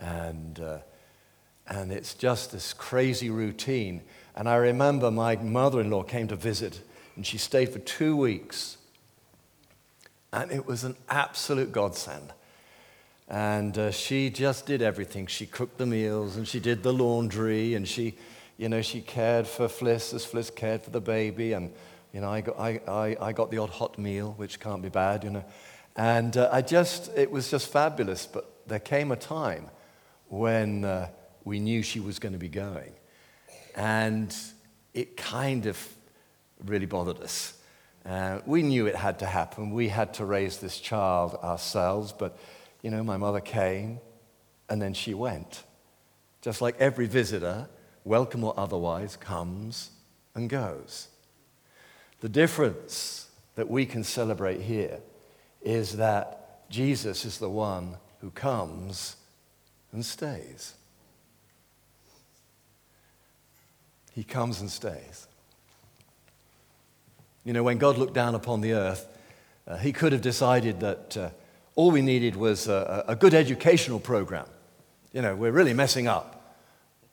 And. 0.00 0.58
Uh, 0.58 0.78
and 1.68 1.92
it's 1.92 2.14
just 2.14 2.52
this 2.52 2.72
crazy 2.72 3.28
routine. 3.28 4.00
And 4.36 4.48
I 4.48 4.54
remember 4.54 5.10
my 5.10 5.36
mother 5.36 5.82
in 5.82 5.90
law 5.90 6.02
came 6.04 6.28
to 6.28 6.36
visit, 6.36 6.80
and 7.14 7.26
she 7.26 7.36
stayed 7.36 7.70
for 7.70 7.80
two 7.80 8.16
weeks. 8.16 8.75
And 10.36 10.52
it 10.52 10.66
was 10.66 10.84
an 10.84 10.96
absolute 11.08 11.72
godsend. 11.72 12.30
And 13.26 13.78
uh, 13.78 13.90
she 13.90 14.28
just 14.28 14.66
did 14.66 14.82
everything. 14.82 15.26
She 15.28 15.46
cooked 15.46 15.78
the 15.78 15.86
meals, 15.86 16.36
and 16.36 16.46
she 16.46 16.60
did 16.60 16.82
the 16.82 16.92
laundry, 16.92 17.72
and 17.72 17.88
she, 17.88 18.16
you 18.58 18.68
know, 18.68 18.82
she 18.82 19.00
cared 19.00 19.46
for 19.46 19.66
Fliss 19.66 20.12
as 20.12 20.26
Fliss 20.26 20.54
cared 20.54 20.82
for 20.82 20.90
the 20.90 21.00
baby. 21.00 21.54
And, 21.54 21.72
you 22.12 22.20
know, 22.20 22.30
I 22.30 22.42
got, 22.42 22.60
I, 22.60 22.80
I, 22.86 23.16
I 23.18 23.32
got 23.32 23.50
the 23.50 23.56
odd 23.56 23.70
hot 23.70 23.98
meal, 23.98 24.34
which 24.36 24.60
can't 24.60 24.82
be 24.82 24.90
bad, 24.90 25.24
you 25.24 25.30
know. 25.30 25.44
And 25.96 26.36
uh, 26.36 26.50
I 26.52 26.60
just, 26.60 27.08
it 27.16 27.30
was 27.30 27.50
just 27.50 27.72
fabulous. 27.72 28.26
But 28.26 28.44
there 28.66 28.78
came 28.78 29.12
a 29.12 29.16
time 29.16 29.70
when 30.28 30.84
uh, 30.84 31.08
we 31.44 31.60
knew 31.60 31.82
she 31.82 31.98
was 31.98 32.18
going 32.18 32.34
to 32.34 32.38
be 32.38 32.50
going. 32.50 32.92
And 33.74 34.36
it 34.92 35.16
kind 35.16 35.64
of 35.64 35.78
really 36.66 36.84
bothered 36.84 37.22
us. 37.22 37.55
Uh, 38.06 38.40
we 38.46 38.62
knew 38.62 38.86
it 38.86 38.94
had 38.94 39.18
to 39.18 39.26
happen. 39.26 39.72
We 39.72 39.88
had 39.88 40.14
to 40.14 40.24
raise 40.24 40.58
this 40.58 40.78
child 40.78 41.34
ourselves. 41.42 42.12
But, 42.12 42.38
you 42.82 42.90
know, 42.90 43.02
my 43.02 43.16
mother 43.16 43.40
came 43.40 43.98
and 44.68 44.80
then 44.80 44.94
she 44.94 45.12
went. 45.12 45.64
Just 46.40 46.62
like 46.62 46.76
every 46.78 47.06
visitor, 47.06 47.68
welcome 48.04 48.44
or 48.44 48.54
otherwise, 48.56 49.16
comes 49.16 49.90
and 50.34 50.48
goes. 50.48 51.08
The 52.20 52.28
difference 52.28 53.28
that 53.56 53.68
we 53.68 53.86
can 53.86 54.04
celebrate 54.04 54.60
here 54.60 55.00
is 55.62 55.96
that 55.96 56.70
Jesus 56.70 57.24
is 57.24 57.38
the 57.38 57.50
one 57.50 57.96
who 58.20 58.30
comes 58.30 59.16
and 59.92 60.04
stays. 60.04 60.74
He 64.12 64.22
comes 64.22 64.60
and 64.60 64.70
stays. 64.70 65.26
You 67.46 67.52
know, 67.52 67.62
when 67.62 67.78
God 67.78 67.96
looked 67.96 68.14
down 68.14 68.34
upon 68.34 68.60
the 68.60 68.72
earth, 68.72 69.06
uh, 69.68 69.76
he 69.76 69.92
could 69.92 70.10
have 70.10 70.20
decided 70.20 70.80
that 70.80 71.16
uh, 71.16 71.30
all 71.76 71.92
we 71.92 72.02
needed 72.02 72.34
was 72.34 72.66
a, 72.66 73.04
a 73.06 73.14
good 73.14 73.34
educational 73.34 74.00
program. 74.00 74.46
You 75.12 75.22
know, 75.22 75.36
we're 75.36 75.52
really 75.52 75.72
messing 75.72 76.08
up. 76.08 76.58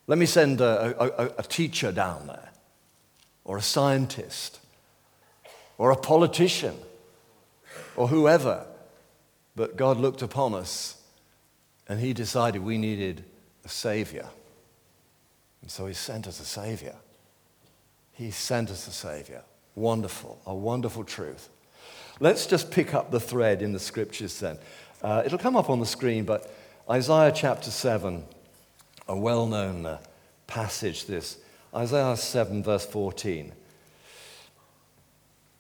Let 0.08 0.18
me 0.18 0.26
send 0.26 0.60
a, 0.60 1.22
a, 1.22 1.26
a 1.38 1.44
teacher 1.44 1.92
down 1.92 2.26
there, 2.26 2.50
or 3.44 3.58
a 3.58 3.62
scientist, 3.62 4.60
or 5.78 5.92
a 5.92 5.96
politician, 5.96 6.78
or 7.96 8.08
whoever. 8.08 8.66
But 9.56 9.78
God 9.78 9.98
looked 9.98 10.24
upon 10.24 10.56
us 10.56 10.98
and 11.88 12.00
he 12.00 12.12
decided 12.12 12.64
we 12.64 12.80
needed 12.80 13.24
a 13.66 13.70
savior. 13.70 14.28
And 15.62 15.70
so 15.70 15.86
he 15.86 15.94
sent 15.94 16.26
us 16.26 16.40
a 16.40 16.46
savior. 16.46 16.96
He 18.14 18.32
sent 18.32 18.72
us 18.72 18.88
a 18.88 18.92
savior. 18.92 19.44
Wonderful, 19.76 20.40
a 20.46 20.54
wonderful 20.54 21.04
truth. 21.04 21.50
Let's 22.20 22.46
just 22.46 22.72
pick 22.72 22.94
up 22.94 23.12
the 23.12 23.20
thread 23.20 23.62
in 23.62 23.74
the 23.74 23.80
scriptures 23.80 24.40
then. 24.40 24.58
Uh, 25.02 25.24
it'll 25.26 25.40
come 25.40 25.56
up 25.56 25.70
on 25.70 25.80
the 25.80 25.86
screen, 25.86 26.26
but 26.26 26.54
Isaiah 26.90 27.32
chapter 27.34 27.72
7, 27.72 28.24
a 29.08 29.18
well 29.18 29.48
known 29.48 29.86
uh, 29.86 29.98
passage, 30.48 31.06
this 31.06 31.38
Isaiah 31.74 32.16
7, 32.16 32.64
verse 32.64 32.86
14. 32.86 33.52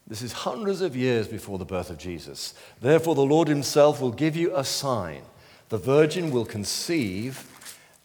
This 0.05 0.21
is 0.21 0.31
hundreds 0.31 0.81
of 0.81 0.95
years 0.95 1.27
before 1.27 1.57
the 1.57 1.65
birth 1.65 1.89
of 1.89 1.97
Jesus. 1.97 2.53
Therefore, 2.81 3.15
the 3.15 3.21
Lord 3.21 3.47
Himself 3.47 3.99
will 3.99 4.11
give 4.11 4.35
you 4.35 4.55
a 4.55 4.63
sign. 4.63 5.23
The 5.69 5.77
virgin 5.77 6.29
will 6.29 6.45
conceive 6.45 7.49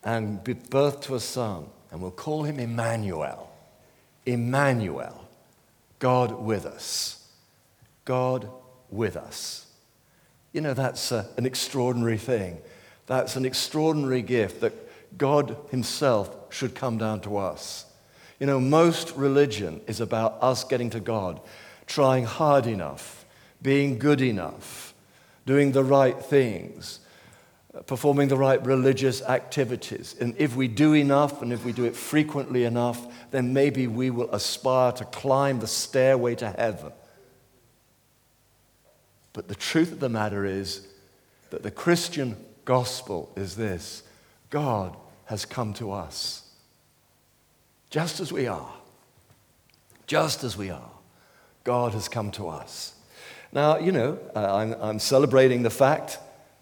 and 0.05 0.43
give 0.45 0.71
birth 0.71 1.03
to 1.03 1.17
a 1.17 1.21
son, 1.21 1.67
and 1.91 2.01
will 2.01 2.11
call 2.11 2.45
him 2.45 2.59
Emmanuel. 2.59 3.51
Emmanuel, 4.25 5.28
God 5.99 6.33
with 6.33 6.67
us. 6.67 7.27
God 8.05 8.49
with 8.91 9.17
us. 9.17 9.67
You 10.53 10.61
know, 10.61 10.75
that's 10.75 11.13
uh, 11.13 11.27
an 11.37 11.47
extraordinary 11.47 12.19
thing. 12.19 12.59
That's 13.07 13.37
an 13.37 13.45
extraordinary 13.45 14.23
gift 14.23 14.61
that 14.61 14.73
God 15.19 15.57
Himself 15.71 16.35
should 16.51 16.75
come 16.75 16.99
down 16.99 17.21
to 17.23 17.37
us. 17.37 17.87
You 18.39 18.47
know, 18.47 18.61
most 18.61 19.17
religion 19.17 19.81
is 19.87 20.01
about 20.01 20.39
us 20.41 20.65
getting 20.65 20.91
to 20.91 21.01
God, 21.01 21.41
trying 21.87 22.25
hard 22.25 22.67
enough, 22.67 23.25
being 23.61 23.99
good 23.99 24.21
enough, 24.21 24.95
doing 25.47 25.73
the 25.73 25.85
right 25.85 26.19
things, 26.21 27.01
performing 27.87 28.29
the 28.29 28.37
right 28.37 28.65
religious 28.65 29.23
activities. 29.23 30.17
And 30.21 30.35
if 30.39 30.57
we 30.57 30.69
do 30.69 30.95
enough 30.95 31.43
and 31.43 31.53
if 31.53 31.65
we 31.65 31.73
do 31.73 31.85
it 31.85 31.95
frequently 31.95 32.65
enough, 32.65 33.07
then 33.31 33.53
maybe 33.53 33.87
we 33.87 34.11
will 34.11 34.31
aspire 34.33 34.93
to 34.93 35.05
climb 35.05 35.61
the 35.61 35.67
stairway 35.67 36.35
to 36.37 36.51
heaven. 36.51 36.93
But 39.33 39.49
the 39.49 39.55
truth 39.55 39.93
of 39.93 40.01
the 40.01 40.09
matter 40.09 40.45
is 40.45 40.87
that 41.51 41.63
the 41.63 41.71
Christian 41.71 42.37
gospel 42.65 43.33
is 43.37 43.57
this 43.57 44.03
God 44.51 44.97
has 45.27 45.45
come 45.45 45.75
to 45.75 45.93
us 45.93 46.43
just 47.91 48.21
as 48.21 48.33
we 48.33 48.47
are. 48.47 48.73
Just 50.07 50.45
as 50.45 50.57
we 50.57 50.71
are. 50.71 50.91
God 51.65 51.93
has 51.93 52.09
come 52.09 52.31
to 52.33 52.49
us. 52.49 52.95
Now, 53.53 53.79
you 53.79 53.93
know, 53.93 54.19
I'm, 54.35 54.75
I'm 54.81 54.99
celebrating 54.99 55.63
the 55.63 55.71
fact 55.71 56.19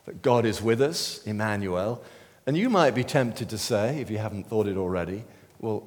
that 0.07 0.23
God 0.23 0.47
is 0.47 0.63
with 0.63 0.81
us, 0.81 1.23
Emmanuel. 1.27 2.03
And 2.47 2.57
you 2.57 2.71
might 2.71 2.93
be 2.93 3.05
tempted 3.05 3.49
to 3.51 3.59
say, 3.59 4.01
if 4.01 4.11
you 4.11 4.19
haven't 4.19 4.47
thought 4.49 4.67
it 4.67 4.77
already, 4.77 5.25
well, 5.61 5.83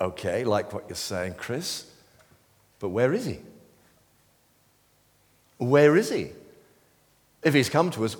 okay, 0.00 0.44
like 0.44 0.72
what 0.72 0.84
you're 0.88 0.96
saying, 0.96 1.34
Chris, 1.34 1.90
but 2.78 2.90
where 2.90 3.12
is 3.12 3.26
he? 3.26 3.40
Where 5.58 5.96
is 5.96 6.10
he? 6.10 6.30
If 7.42 7.52
he's 7.52 7.68
come 7.68 7.90
to 7.90 8.04
us, 8.04 8.16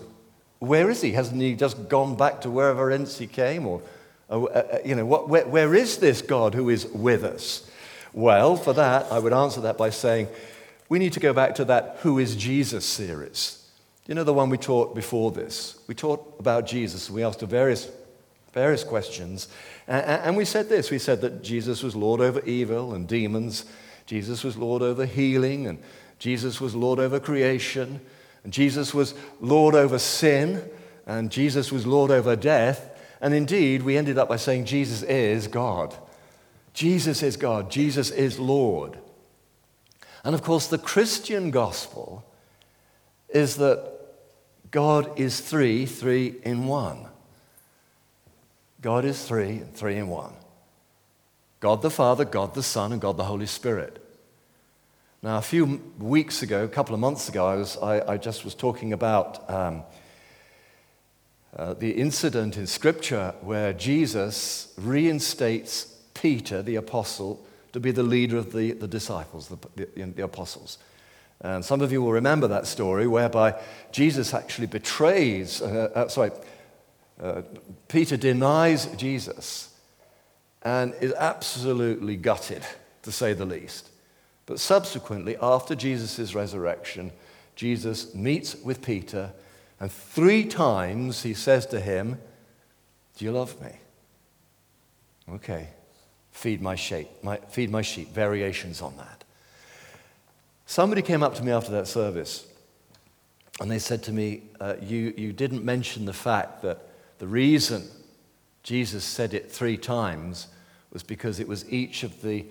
where 0.59 0.91
is 0.91 1.01
he? 1.01 1.13
Hasn't 1.13 1.41
he 1.41 1.55
just 1.55 1.89
gone 1.89 2.17
back 2.17 2.41
to 2.41 2.51
wherever 2.51 2.97
he 2.97 3.27
came? 3.29 3.65
Or, 3.65 3.81
uh, 4.29 4.43
uh, 4.43 4.79
you 4.85 4.97
know, 4.97 5.07
what, 5.07 5.29
where, 5.29 5.47
where 5.47 5.75
is 5.75 5.99
this 5.99 6.21
God 6.21 6.55
who 6.55 6.69
is 6.69 6.87
with 6.87 7.23
us? 7.23 7.71
Well, 8.13 8.57
for 8.57 8.73
that, 8.73 9.07
I 9.13 9.21
would 9.21 9.33
answer 9.33 9.61
that 9.61 9.79
by 9.79 9.91
saying 9.91 10.27
we 10.89 10.99
need 10.99 11.13
to 11.13 11.21
go 11.21 11.33
back 11.33 11.55
to 11.57 11.65
that 11.67 11.99
Who 12.01 12.19
is 12.19 12.35
Jesus 12.35 12.85
series. 12.85 13.58
You 14.09 14.15
know 14.15 14.25
the 14.25 14.33
one 14.33 14.49
we 14.49 14.57
taught 14.57 14.95
before 14.95 15.31
this? 15.31 15.79
We 15.87 15.95
taught 15.95 16.37
about 16.41 16.67
Jesus. 16.67 17.11
We 17.11 17.23
asked 17.23 17.43
various, 17.43 17.91
various 18.55 18.83
questions. 18.83 19.49
And, 19.87 20.05
and 20.07 20.37
we 20.37 20.47
said 20.47 20.71
this 20.71 20.91
we 20.91 20.99
said 20.99 21.21
that 21.21 21.43
Jesus 21.43 21.83
was 21.83 21.95
Lord 21.95 22.23
over 22.23 22.41
evil 22.41 22.95
and 22.95 23.07
demons, 23.07 23.67
Jesus 24.07 24.43
was 24.43 24.57
Lord 24.57 24.81
over 24.81 25.05
healing, 25.05 25.67
and 25.67 25.79
Jesus 26.19 26.59
was 26.59 26.75
Lord 26.75 26.99
over 26.99 27.21
creation, 27.21 28.01
and 28.45 28.53
Jesus 28.53 28.95
was 28.95 29.15
Lord 29.43 29.75
over 29.75 29.99
sin, 29.99 30.69
and 31.07 31.31
Jesus 31.31 31.71
was 31.71 31.87
Lord 31.87 32.11
over 32.11 32.35
death. 32.35 32.91
And 33.21 33.35
indeed, 33.35 33.83
we 33.83 33.99
ended 33.99 34.17
up 34.17 34.31
by 34.31 34.37
saying 34.37 34.65
Jesus 34.65 35.03
is 35.03 35.49
God. 35.49 35.95
Jesus 36.73 37.23
is 37.23 37.37
God. 37.37 37.71
Jesus 37.71 38.11
is 38.11 38.39
Lord. 38.39 38.97
And 40.25 40.35
of 40.35 40.43
course, 40.43 40.67
the 40.67 40.79
Christian 40.79 41.51
gospel 41.51 42.25
is 43.29 43.57
that 43.57 43.98
God 44.71 45.19
is 45.19 45.41
three, 45.41 45.87
three 45.87 46.37
in 46.43 46.67
one. 46.67 47.07
God 48.81 49.05
is 49.05 49.25
three, 49.25 49.59
and 49.59 49.75
three 49.75 49.97
in 49.97 50.09
one. 50.09 50.35
God 51.61 51.83
the 51.83 51.91
Father, 51.91 52.25
God 52.25 52.55
the 52.55 52.63
Son, 52.63 52.93
and 52.93 53.01
God 53.01 53.17
the 53.17 53.25
Holy 53.25 53.47
Spirit. 53.47 54.05
Now, 55.23 55.39
a 55.39 55.43
few 55.43 55.83
weeks 55.99 56.43
ago, 56.43 56.65
a 56.65 56.69
couple 56.69 56.95
of 56.95 57.01
months 57.01 57.29
ago, 57.29 57.47
I, 57.47 57.57
was, 57.57 57.77
I, 57.79 58.13
I 58.13 58.17
just 58.17 58.45
was 58.45 58.55
talking 58.55 58.93
about 58.93 59.51
um, 59.51 59.83
uh, 61.57 61.75
the 61.75 61.91
incident 61.91 62.57
in 62.57 62.69
Scripture 62.69 63.35
where 63.41 63.73
Jesus 63.73 64.73
reinstates 64.79 65.87
Peter, 66.15 66.63
the 66.63 66.77
apostle, 66.77 67.45
to 67.73 67.81
be 67.81 67.91
the 67.91 68.03
leader 68.03 68.37
of 68.37 68.53
the, 68.53 68.73
the 68.73 68.87
disciples, 68.87 69.49
the, 69.49 69.59
the, 69.77 70.05
the 70.05 70.25
apostles. 70.25 70.79
And 71.41 71.65
some 71.65 71.81
of 71.81 71.93
you 71.93 72.03
will 72.03 72.13
remember 72.13 72.49
that 72.49 72.67
story 72.67 73.07
whereby 73.07 73.61
Jesus 73.93 74.35
actually 74.35 74.67
betrays, 74.67 75.63
uh, 75.63 75.91
uh, 75.95 76.09
sorry, 76.09 76.33
uh, 77.21 77.43
Peter 77.87 78.17
denies 78.17 78.87
Jesus 78.97 79.75
and 80.63 80.95
is 81.01 81.13
absolutely 81.15 82.17
gutted, 82.17 82.65
to 83.03 83.13
say 83.13 83.33
the 83.33 83.47
least. 83.47 83.89
But 84.47 84.59
subsequently, 84.59 85.37
after 85.41 85.75
Jesus' 85.75 86.35
resurrection, 86.35 87.13
Jesus 87.55 88.15
meets 88.15 88.57
with 88.57 88.83
Peter, 88.83 89.33
and 89.79 89.91
three 89.93 90.45
times 90.45 91.23
he 91.23 91.35
says 91.35 91.67
to 91.67 91.81
him, 91.81 92.19
Do 93.17 93.25
you 93.25 93.33
love 93.33 93.61
me? 93.61 93.73
Okay, 95.31 95.69
feed 96.33 96.63
my 96.63 96.75
sheep, 96.75 97.09
my, 97.23 97.37
feed 97.49 97.71
my 97.71 97.83
sheep, 97.83 98.09
variations 98.09 98.81
on 98.81 98.97
that. 98.97 99.18
Somebody 100.69 101.01
came 101.01 101.23
up 101.23 101.35
to 101.37 101.43
me 101.43 101.51
after 101.51 101.71
that 101.73 101.89
service 101.89 102.47
and 103.59 103.71
they 103.71 103.79
said 103.79 104.03
to 104.03 104.13
me, 104.13 104.43
uh, 104.61 104.75
you, 104.83 105.15
you 105.17 105.33
didn't 105.33 105.65
mention 105.65 106.05
the 106.05 106.13
fact 106.13 106.61
that 106.61 106.91
the 107.19 107.27
reason 107.27 107.89
Jesus 108.63 109.03
said 109.03 109.33
it 109.33 109.51
three 109.51 109.79
times 109.79 110.49
was 110.93 111.03
because 111.03 111.41
it 111.41 111.49
was 111.49 111.67
each 111.73 112.03
of 112.03 112.21
the 112.21 112.45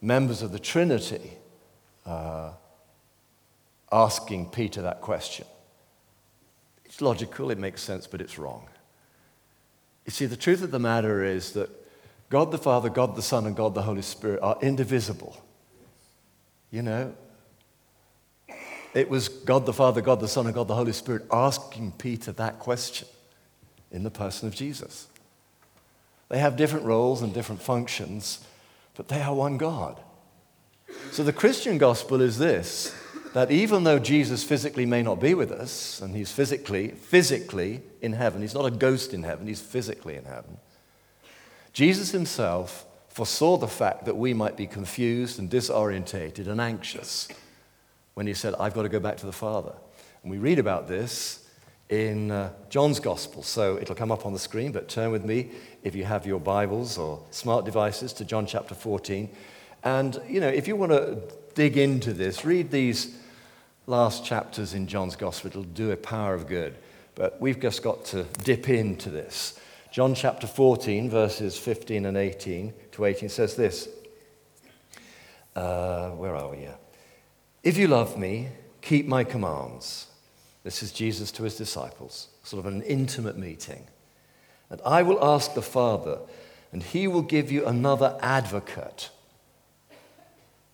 members 0.00 0.40
of 0.40 0.52
the 0.52 0.58
Trinity 0.58 1.32
uh, 2.06 2.52
asking 3.92 4.46
Peter 4.46 4.80
that 4.80 5.02
question. 5.02 5.46
It's 6.86 7.02
logical, 7.02 7.50
it 7.50 7.58
makes 7.58 7.82
sense, 7.82 8.06
but 8.06 8.22
it's 8.22 8.38
wrong. 8.38 8.68
You 10.06 10.12
see, 10.12 10.24
the 10.24 10.34
truth 10.34 10.62
of 10.62 10.70
the 10.70 10.78
matter 10.78 11.22
is 11.22 11.52
that 11.52 11.68
God 12.30 12.52
the 12.52 12.58
Father, 12.58 12.88
God 12.88 13.16
the 13.16 13.22
Son, 13.22 13.44
and 13.44 13.54
God 13.54 13.74
the 13.74 13.82
Holy 13.82 14.00
Spirit 14.00 14.40
are 14.42 14.56
indivisible. 14.62 15.36
You 16.70 16.80
know, 16.80 17.14
it 18.94 19.08
was 19.08 19.28
God 19.28 19.66
the 19.66 19.72
Father, 19.72 20.00
God 20.00 20.20
the 20.20 20.28
Son, 20.28 20.46
and 20.46 20.54
God 20.54 20.68
the 20.68 20.74
Holy 20.74 20.92
Spirit 20.92 21.24
asking 21.30 21.92
Peter 21.92 22.32
that 22.32 22.58
question 22.58 23.08
in 23.92 24.02
the 24.02 24.10
person 24.10 24.48
of 24.48 24.54
Jesus. 24.54 25.06
They 26.28 26.38
have 26.38 26.56
different 26.56 26.84
roles 26.84 27.22
and 27.22 27.34
different 27.34 27.60
functions, 27.60 28.44
but 28.94 29.08
they 29.08 29.20
are 29.20 29.34
one 29.34 29.58
God. 29.58 30.00
So 31.12 31.22
the 31.22 31.32
Christian 31.32 31.78
gospel 31.78 32.20
is 32.20 32.38
this 32.38 32.94
that 33.32 33.52
even 33.52 33.84
though 33.84 34.00
Jesus 34.00 34.42
physically 34.42 34.84
may 34.84 35.02
not 35.02 35.20
be 35.20 35.34
with 35.34 35.52
us, 35.52 36.00
and 36.00 36.16
he's 36.16 36.32
physically, 36.32 36.88
physically 36.88 37.80
in 38.00 38.12
heaven, 38.12 38.40
he's 38.42 38.54
not 38.54 38.66
a 38.66 38.72
ghost 38.72 39.14
in 39.14 39.22
heaven, 39.22 39.46
he's 39.46 39.60
physically 39.60 40.16
in 40.16 40.24
heaven. 40.24 40.56
Jesus 41.72 42.10
himself 42.10 42.84
foresaw 43.08 43.56
the 43.56 43.68
fact 43.68 44.04
that 44.04 44.16
we 44.16 44.34
might 44.34 44.56
be 44.56 44.66
confused 44.66 45.38
and 45.38 45.48
disorientated 45.48 46.48
and 46.48 46.60
anxious 46.60 47.28
when 48.20 48.26
he 48.26 48.34
said, 48.34 48.54
I've 48.60 48.74
got 48.74 48.82
to 48.82 48.90
go 48.90 49.00
back 49.00 49.16
to 49.16 49.24
the 49.24 49.32
Father. 49.32 49.72
And 50.22 50.30
we 50.30 50.36
read 50.36 50.58
about 50.58 50.86
this 50.86 51.48
in 51.88 52.30
uh, 52.30 52.52
John's 52.68 53.00
Gospel. 53.00 53.42
So 53.42 53.78
it'll 53.78 53.94
come 53.94 54.12
up 54.12 54.26
on 54.26 54.34
the 54.34 54.38
screen, 54.38 54.72
but 54.72 54.90
turn 54.90 55.10
with 55.10 55.24
me, 55.24 55.52
if 55.84 55.94
you 55.94 56.04
have 56.04 56.26
your 56.26 56.38
Bibles 56.38 56.98
or 56.98 57.24
smart 57.30 57.64
devices, 57.64 58.12
to 58.12 58.26
John 58.26 58.44
chapter 58.44 58.74
14. 58.74 59.30
And, 59.84 60.20
you 60.28 60.38
know, 60.38 60.48
if 60.48 60.68
you 60.68 60.76
want 60.76 60.92
to 60.92 61.22
dig 61.54 61.78
into 61.78 62.12
this, 62.12 62.44
read 62.44 62.70
these 62.70 63.16
last 63.86 64.22
chapters 64.22 64.74
in 64.74 64.86
John's 64.86 65.16
Gospel. 65.16 65.48
It'll 65.48 65.62
do 65.62 65.90
a 65.90 65.96
power 65.96 66.34
of 66.34 66.46
good. 66.46 66.74
But 67.14 67.40
we've 67.40 67.58
just 67.58 67.82
got 67.82 68.04
to 68.06 68.24
dip 68.44 68.68
into 68.68 69.08
this. 69.08 69.58
John 69.90 70.14
chapter 70.14 70.46
14, 70.46 71.08
verses 71.08 71.56
15 71.56 72.04
and 72.04 72.18
18 72.18 72.74
to 72.92 73.04
18 73.06 73.30
says 73.30 73.56
this. 73.56 73.88
Uh, 75.56 76.10
where 76.10 76.36
are 76.36 76.50
we 76.50 76.58
here? 76.58 76.76
If 77.62 77.76
you 77.76 77.88
love 77.88 78.18
me, 78.18 78.48
keep 78.80 79.06
my 79.06 79.24
commands. 79.24 80.06
This 80.62 80.82
is 80.82 80.92
Jesus 80.92 81.30
to 81.32 81.42
his 81.42 81.56
disciples, 81.56 82.28
sort 82.42 82.64
of 82.64 82.72
an 82.72 82.82
intimate 82.82 83.36
meeting. 83.36 83.86
And 84.70 84.80
I 84.84 85.02
will 85.02 85.22
ask 85.22 85.54
the 85.54 85.62
Father, 85.62 86.18
and 86.72 86.82
he 86.82 87.06
will 87.06 87.22
give 87.22 87.50
you 87.50 87.66
another 87.66 88.18
advocate. 88.22 89.10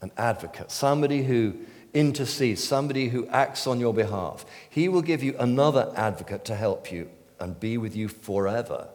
An 0.01 0.13
advocate, 0.17 0.71
somebody 0.71 1.25
who 1.25 1.55
intercedes, 1.95 2.63
somebody 2.63 3.09
who 3.09 3.27
acts 3.29 3.67
on 3.67 3.81
your 3.81 3.95
behalf. 3.95 4.45
He 4.69 4.89
will 4.89 5.03
give 5.03 5.23
you 5.23 5.35
another 5.39 5.93
advocate 5.97 6.45
to 6.45 6.55
help 6.55 6.93
you 6.93 7.09
and 7.41 7.59
be 7.59 7.79
with 7.79 7.97
you 7.97 8.09
forever. 8.09 8.89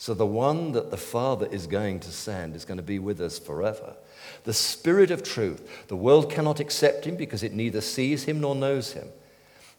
So 0.00 0.14
the 0.14 0.24
one 0.24 0.72
that 0.72 0.90
the 0.90 0.96
Father 0.96 1.46
is 1.52 1.66
going 1.66 2.00
to 2.00 2.10
send 2.10 2.56
is 2.56 2.64
going 2.64 2.78
to 2.78 2.82
be 2.82 2.98
with 2.98 3.20
us 3.20 3.38
forever. 3.38 3.96
The 4.44 4.54
Spirit 4.54 5.10
of 5.10 5.22
truth. 5.22 5.88
The 5.88 5.96
world 5.96 6.30
cannot 6.30 6.58
accept 6.58 7.04
him 7.04 7.16
because 7.16 7.42
it 7.42 7.52
neither 7.52 7.82
sees 7.82 8.24
him 8.24 8.40
nor 8.40 8.54
knows 8.54 8.92
him. 8.92 9.08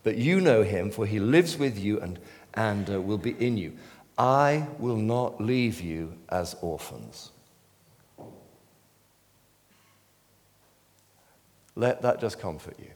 But 0.03 0.17
you 0.17 0.39
know 0.39 0.61
him, 0.61 0.91
for 0.91 1.07
he 1.07 1.19
lives 1.19 1.57
with 1.57 1.79
you 1.79 1.99
and, 1.99 2.19
and 2.53 2.87
uh, 2.87 3.01
will 3.01 3.17
be 3.17 3.31
in 3.31 3.57
you. 3.57 3.75
I 4.15 4.67
will 4.77 4.95
not 4.95 5.41
leave 5.41 5.81
you 5.81 6.13
as 6.29 6.55
orphans. 6.61 7.31
Let 11.75 12.03
that 12.03 12.21
just 12.21 12.39
comfort 12.39 12.75
you. 12.77 12.91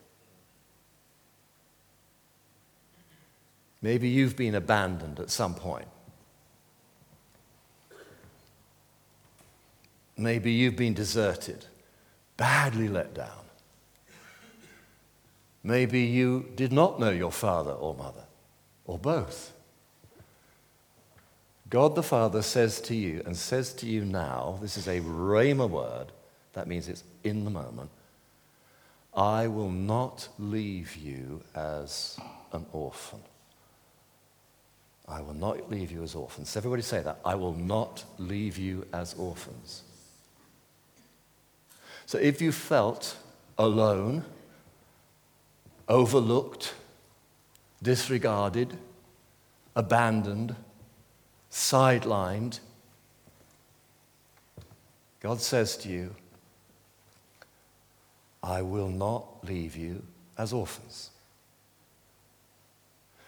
Maybe 3.81 4.09
you've 4.09 4.35
been 4.35 4.53
abandoned 4.53 5.19
at 5.19 5.31
some 5.31 5.55
point. 5.55 5.87
Maybe 10.17 10.51
you've 10.51 10.75
been 10.75 10.93
deserted, 10.93 11.65
badly 12.37 12.87
let 12.87 13.13
down. 13.13 13.45
Maybe 15.63 16.01
you 16.01 16.45
did 16.55 16.71
not 16.71 16.99
know 16.99 17.09
your 17.09 17.31
father 17.31 17.71
or 17.71 17.95
mother, 17.95 18.23
or 18.85 18.97
both. 18.97 19.51
God 21.69 21.95
the 21.95 22.03
Father 22.03 22.41
says 22.41 22.79
to 22.81 22.95
you, 22.95 23.23
and 23.25 23.35
says 23.35 23.73
to 23.73 23.87
you 23.87 24.05
now, 24.05 24.59
this 24.61 24.77
is 24.77 24.87
a 24.87 25.01
rhema 25.01 25.69
word, 25.69 26.11
that 26.53 26.67
means 26.67 26.87
it's 26.87 27.03
in 27.23 27.43
the 27.43 27.49
moment. 27.49 27.89
I 29.13 29.47
will 29.47 29.71
not 29.71 30.27
leave 30.37 30.95
you 30.95 31.41
as 31.55 32.19
an 32.53 32.65
orphan. 32.71 33.21
I 35.07 35.21
will 35.21 35.33
not 35.33 35.69
leave 35.71 35.91
you 35.91 36.03
as 36.03 36.15
orphans. 36.15 36.55
Everybody 36.55 36.81
say 36.81 37.01
that. 37.01 37.19
I 37.23 37.35
will 37.35 37.53
not 37.53 38.03
leave 38.17 38.57
you 38.57 38.85
as 38.93 39.13
orphans. 39.15 39.83
So 42.05 42.17
if 42.17 42.41
you 42.41 42.51
felt 42.51 43.17
alone, 43.57 44.23
overlooked, 45.87 46.73
disregarded, 47.81 48.77
abandoned, 49.75 50.55
sidelined, 51.51 52.59
God 55.19 55.41
says 55.41 55.75
to 55.77 55.89
you, 55.89 56.15
I 58.43 58.61
will 58.61 58.89
not 58.89 59.25
leave 59.43 59.75
you 59.75 60.03
as 60.37 60.53
orphans. 60.53 61.09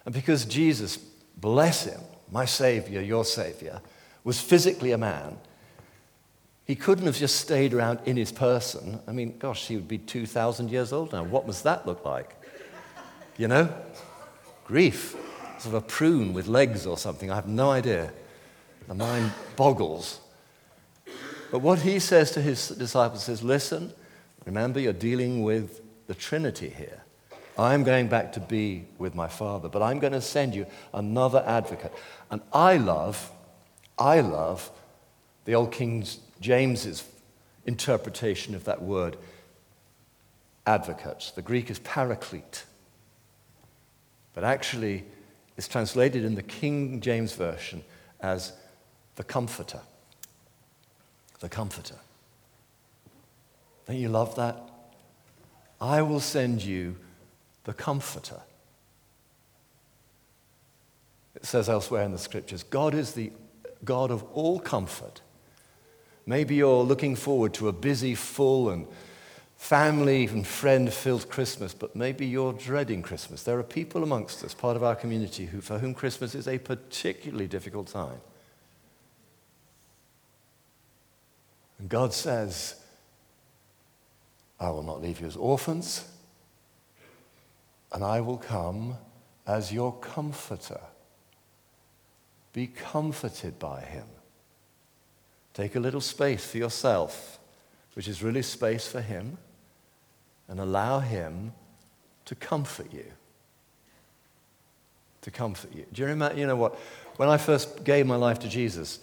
And 0.05 0.13
because 0.13 0.45
Jesus, 0.45 0.97
bless 0.97 1.85
him, 1.85 1.99
my 2.31 2.45
Savior, 2.45 3.01
your 3.01 3.25
Savior, 3.25 3.81
was 4.23 4.39
physically 4.39 4.91
a 4.91 4.97
man, 4.97 5.37
he 6.67 6.75
couldn't 6.75 7.05
have 7.05 7.15
just 7.15 7.37
stayed 7.37 7.73
around 7.73 7.99
in 8.05 8.17
his 8.17 8.33
person. 8.33 8.99
I 9.07 9.13
mean, 9.13 9.37
gosh, 9.39 9.67
he 9.67 9.77
would 9.77 9.87
be 9.87 9.97
2,000 9.97 10.69
years 10.69 10.91
old 10.91 11.13
now. 11.13 11.23
What 11.23 11.47
must 11.47 11.63
that 11.63 11.87
look 11.87 12.03
like? 12.03 12.35
You 13.37 13.47
know? 13.47 13.73
Grief. 14.65 15.15
Sort 15.59 15.73
of 15.73 15.73
a 15.75 15.81
prune 15.81 16.33
with 16.33 16.47
legs 16.47 16.85
or 16.85 16.97
something. 16.97 17.31
I 17.31 17.35
have 17.35 17.47
no 17.47 17.71
idea. 17.71 18.11
The 18.89 18.95
mind 18.95 19.31
boggles. 19.55 20.19
But 21.51 21.59
what 21.59 21.79
he 21.79 21.99
says 21.99 22.31
to 22.31 22.41
his 22.41 22.67
disciples 22.67 23.29
is 23.29 23.41
listen, 23.41 23.93
remember, 24.45 24.81
you're 24.81 24.91
dealing 24.91 25.43
with 25.43 25.81
the 26.07 26.15
Trinity 26.15 26.67
here. 26.67 27.01
I'm 27.57 27.85
going 27.85 28.09
back 28.09 28.33
to 28.33 28.41
be 28.41 28.85
with 28.97 29.15
my 29.15 29.27
Father, 29.29 29.69
but 29.69 29.81
I'm 29.81 29.99
going 29.99 30.13
to 30.13 30.21
send 30.21 30.53
you 30.53 30.65
another 30.93 31.43
advocate. 31.47 31.93
And 32.29 32.41
I 32.51 32.75
love, 32.75 33.31
I 33.97 34.19
love 34.19 34.69
the 35.45 35.55
old 35.55 35.71
King 35.71 36.05
James's 36.39 37.03
interpretation 37.65 38.55
of 38.55 38.63
that 38.65 38.81
word, 38.81 39.17
advocate. 40.65 41.31
The 41.35 41.41
Greek 41.41 41.69
is 41.69 41.79
paraclete. 41.79 42.65
But 44.33 44.43
actually, 44.43 45.03
it's 45.57 45.67
translated 45.67 46.23
in 46.23 46.35
the 46.35 46.43
King 46.43 47.01
James 47.01 47.33
Version 47.33 47.83
as 48.19 48.53
the 49.15 49.23
comforter. 49.23 49.81
The 51.39 51.49
comforter. 51.49 51.95
Don't 53.87 53.97
you 53.97 54.09
love 54.09 54.35
that? 54.35 54.57
I 55.79 56.01
will 56.01 56.19
send 56.19 56.63
you 56.63 56.95
the 57.63 57.73
comforter. 57.73 58.41
It 61.35 61.45
says 61.45 61.69
elsewhere 61.69 62.03
in 62.03 62.11
the 62.11 62.17
scriptures 62.17 62.63
God 62.63 62.93
is 62.95 63.11
the 63.11 63.31
God 63.85 64.09
of 64.09 64.23
all 64.33 64.59
comfort 64.59 65.21
Maybe 66.27 66.55
you're 66.55 66.83
looking 66.83 67.15
forward 67.15 67.53
to 67.55 67.69
a 67.69 67.71
busy, 67.71 68.13
full, 68.13 68.69
and 68.69 68.85
family 69.55 70.27
and 70.27 70.45
friend 70.45 70.91
filled 70.91 71.29
Christmas, 71.29 71.73
but 71.73 71.95
maybe 71.95 72.25
you're 72.27 72.51
dreading 72.51 73.01
Christmas. 73.01 73.43
There 73.43 73.57
are 73.57 73.63
people 73.63 74.03
amongst 74.03 74.43
us, 74.43 74.53
part 74.53 74.75
of 74.75 74.83
our 74.83 74.95
community, 74.95 75.45
who, 75.45 75.61
for 75.61 75.79
whom 75.79 75.93
Christmas 75.93 76.35
is 76.35 76.47
a 76.47 76.57
particularly 76.57 77.47
difficult 77.47 77.87
time. 77.87 78.19
And 81.79 81.87
God 81.87 82.13
says, 82.13 82.75
I 84.59 84.69
will 84.69 84.83
not 84.83 85.01
leave 85.01 85.21
you 85.21 85.27
as 85.27 85.37
orphans, 85.37 86.11
and 87.93 88.03
I 88.03 88.19
will 88.19 88.37
come 88.37 88.97
as 89.45 89.71
your 89.71 89.93
comforter. 89.93 90.81
Be 92.51 92.67
comforted 92.67 93.57
by 93.59 93.79
him. 93.79 94.07
Take 95.57 95.75
a 95.75 95.79
little 95.79 96.01
space 96.01 96.45
for 96.45 96.59
yourself, 96.59 97.39
which 97.95 98.07
is 98.07 98.21
really 98.21 98.43
space 98.43 98.87
for 98.87 99.01
Him, 99.01 99.39
and 100.47 100.59
allow 100.59 100.99
Him 100.99 101.51
to 102.25 102.35
comfort 102.35 102.93
you. 102.93 103.05
To 105.21 105.31
comfort 105.31 105.73
you. 105.73 105.87
Do 105.91 106.03
you 106.03 106.07
remember, 106.09 106.37
you 106.39 106.45
know 106.45 106.55
what? 106.55 106.75
When 107.15 107.27
I 107.27 107.37
first 107.37 107.83
gave 107.83 108.05
my 108.05 108.17
life 108.17 108.37
to 108.41 108.47
Jesus, 108.47 108.99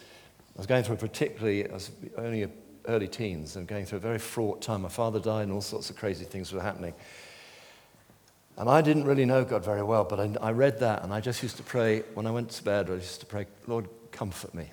I 0.55 0.59
was 0.59 0.69
going 0.69 0.85
through 0.85 0.95
a 0.95 0.99
particularly, 0.99 1.69
I 1.69 1.75
was 1.75 1.91
only 2.17 2.47
early 2.87 3.09
teens 3.09 3.57
and 3.57 3.67
going 3.67 3.85
through 3.85 3.99
a 3.99 4.03
very 4.03 4.21
fraught 4.21 4.63
time. 4.63 4.83
My 4.83 4.89
father 4.89 5.19
died 5.19 5.43
and 5.43 5.53
all 5.53 5.61
sorts 5.61 5.91
of 5.91 5.97
crazy 5.97 6.25
things 6.25 6.53
were 6.53 6.63
happening. 6.63 6.95
And 8.59 8.69
I 8.69 8.81
didn't 8.81 9.07
really 9.07 9.25
know 9.25 9.45
God 9.45 9.65
very 9.65 9.83
well, 9.83 10.05
but 10.05 10.21
I, 10.21 10.31
I 10.41 10.53
read 10.53 10.79
that 10.79 11.03
and 11.03 11.13
I 11.13 11.21
just 11.21 11.43
used 11.43 11.57
to 11.57 11.65
pray, 11.65 12.05
when 12.15 12.29
I 12.29 12.31
went 12.31 12.51
to 12.51 12.63
bed, 12.63 12.91
I 12.91 12.95
used 12.95 13.19
to 13.19 13.27
pray, 13.27 13.47
Lord, 13.67 13.89
comfort 14.13 14.55
me 14.55 14.71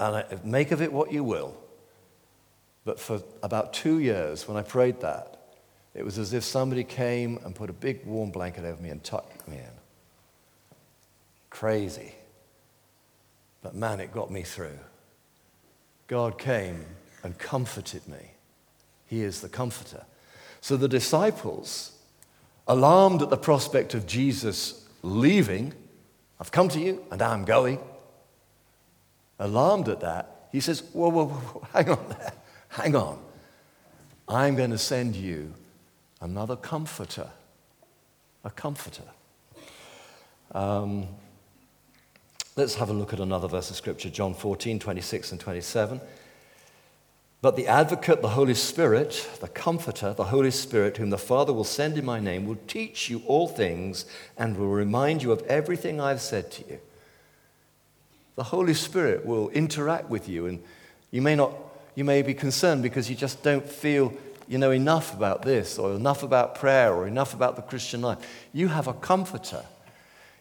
and 0.00 0.44
make 0.44 0.70
of 0.70 0.80
it 0.80 0.92
what 0.92 1.12
you 1.12 1.22
will. 1.22 1.56
But 2.84 2.98
for 2.98 3.22
about 3.42 3.72
two 3.72 4.00
years, 4.00 4.48
when 4.48 4.56
I 4.56 4.62
prayed 4.62 5.00
that, 5.00 5.36
it 5.94 6.04
was 6.04 6.18
as 6.18 6.32
if 6.32 6.42
somebody 6.42 6.82
came 6.82 7.38
and 7.44 7.54
put 7.54 7.68
a 7.68 7.74
big 7.74 8.06
warm 8.06 8.30
blanket 8.30 8.64
over 8.64 8.80
me 8.80 8.88
and 8.88 9.04
tucked 9.04 9.46
me 9.46 9.58
in. 9.58 9.70
Crazy. 11.50 12.14
But 13.62 13.74
man, 13.74 14.00
it 14.00 14.12
got 14.12 14.30
me 14.30 14.42
through. 14.42 14.78
God 16.06 16.38
came 16.38 16.86
and 17.22 17.38
comforted 17.38 18.08
me. 18.08 18.32
He 19.06 19.22
is 19.22 19.40
the 19.40 19.48
comforter. 19.48 20.04
So 20.60 20.76
the 20.76 20.88
disciples, 20.88 21.92
alarmed 22.66 23.20
at 23.20 23.30
the 23.30 23.36
prospect 23.36 23.92
of 23.94 24.06
Jesus 24.06 24.88
leaving, 25.02 25.74
I've 26.40 26.52
come 26.52 26.68
to 26.70 26.80
you 26.80 27.04
and 27.10 27.20
I'm 27.20 27.44
going 27.44 27.78
alarmed 29.40 29.88
at 29.88 30.00
that, 30.00 30.48
he 30.52 30.60
says, 30.60 30.84
Whoa, 30.92 31.08
whoa, 31.08 31.26
whoa, 31.26 31.66
hang 31.72 31.90
on 31.90 32.08
there. 32.08 32.32
Hang 32.68 32.94
on. 32.94 33.18
I'm 34.28 34.54
going 34.54 34.70
to 34.70 34.78
send 34.78 35.16
you 35.16 35.52
another 36.20 36.54
comforter. 36.54 37.28
A 38.44 38.50
comforter. 38.50 39.02
Um, 40.52 41.08
let's 42.56 42.76
have 42.76 42.90
a 42.90 42.92
look 42.92 43.12
at 43.12 43.20
another 43.20 43.48
verse 43.48 43.70
of 43.70 43.76
scripture, 43.76 44.08
John 44.08 44.34
14, 44.34 44.78
26 44.78 45.32
and 45.32 45.40
27. 45.40 46.00
But 47.42 47.56
the 47.56 47.66
advocate, 47.66 48.22
the 48.22 48.28
Holy 48.28 48.54
Spirit, 48.54 49.28
the 49.40 49.48
comforter, 49.48 50.12
the 50.12 50.24
Holy 50.24 50.50
Spirit, 50.50 50.98
whom 50.98 51.10
the 51.10 51.18
Father 51.18 51.52
will 51.52 51.64
send 51.64 51.96
in 51.96 52.04
my 52.04 52.20
name, 52.20 52.46
will 52.46 52.58
teach 52.66 53.08
you 53.08 53.22
all 53.26 53.48
things 53.48 54.04
and 54.36 54.56
will 54.56 54.68
remind 54.68 55.22
you 55.22 55.32
of 55.32 55.42
everything 55.42 56.00
I've 56.00 56.20
said 56.20 56.50
to 56.52 56.68
you 56.68 56.80
the 58.36 58.44
Holy 58.44 58.74
Spirit 58.74 59.24
will 59.26 59.48
interact 59.50 60.08
with 60.08 60.28
you. 60.28 60.46
And 60.46 60.62
you 61.10 61.22
may 61.22 61.36
not, 61.36 61.52
you 61.94 62.04
may 62.04 62.22
be 62.22 62.34
concerned 62.34 62.82
because 62.82 63.10
you 63.10 63.16
just 63.16 63.42
don't 63.42 63.68
feel 63.68 64.12
you 64.48 64.58
know 64.58 64.72
enough 64.72 65.14
about 65.14 65.42
this 65.42 65.78
or 65.78 65.92
enough 65.92 66.22
about 66.22 66.56
prayer 66.56 66.92
or 66.92 67.06
enough 67.06 67.34
about 67.34 67.56
the 67.56 67.62
Christian 67.62 68.00
life. 68.00 68.18
You 68.52 68.68
have 68.68 68.88
a 68.88 68.92
comforter. 68.92 69.64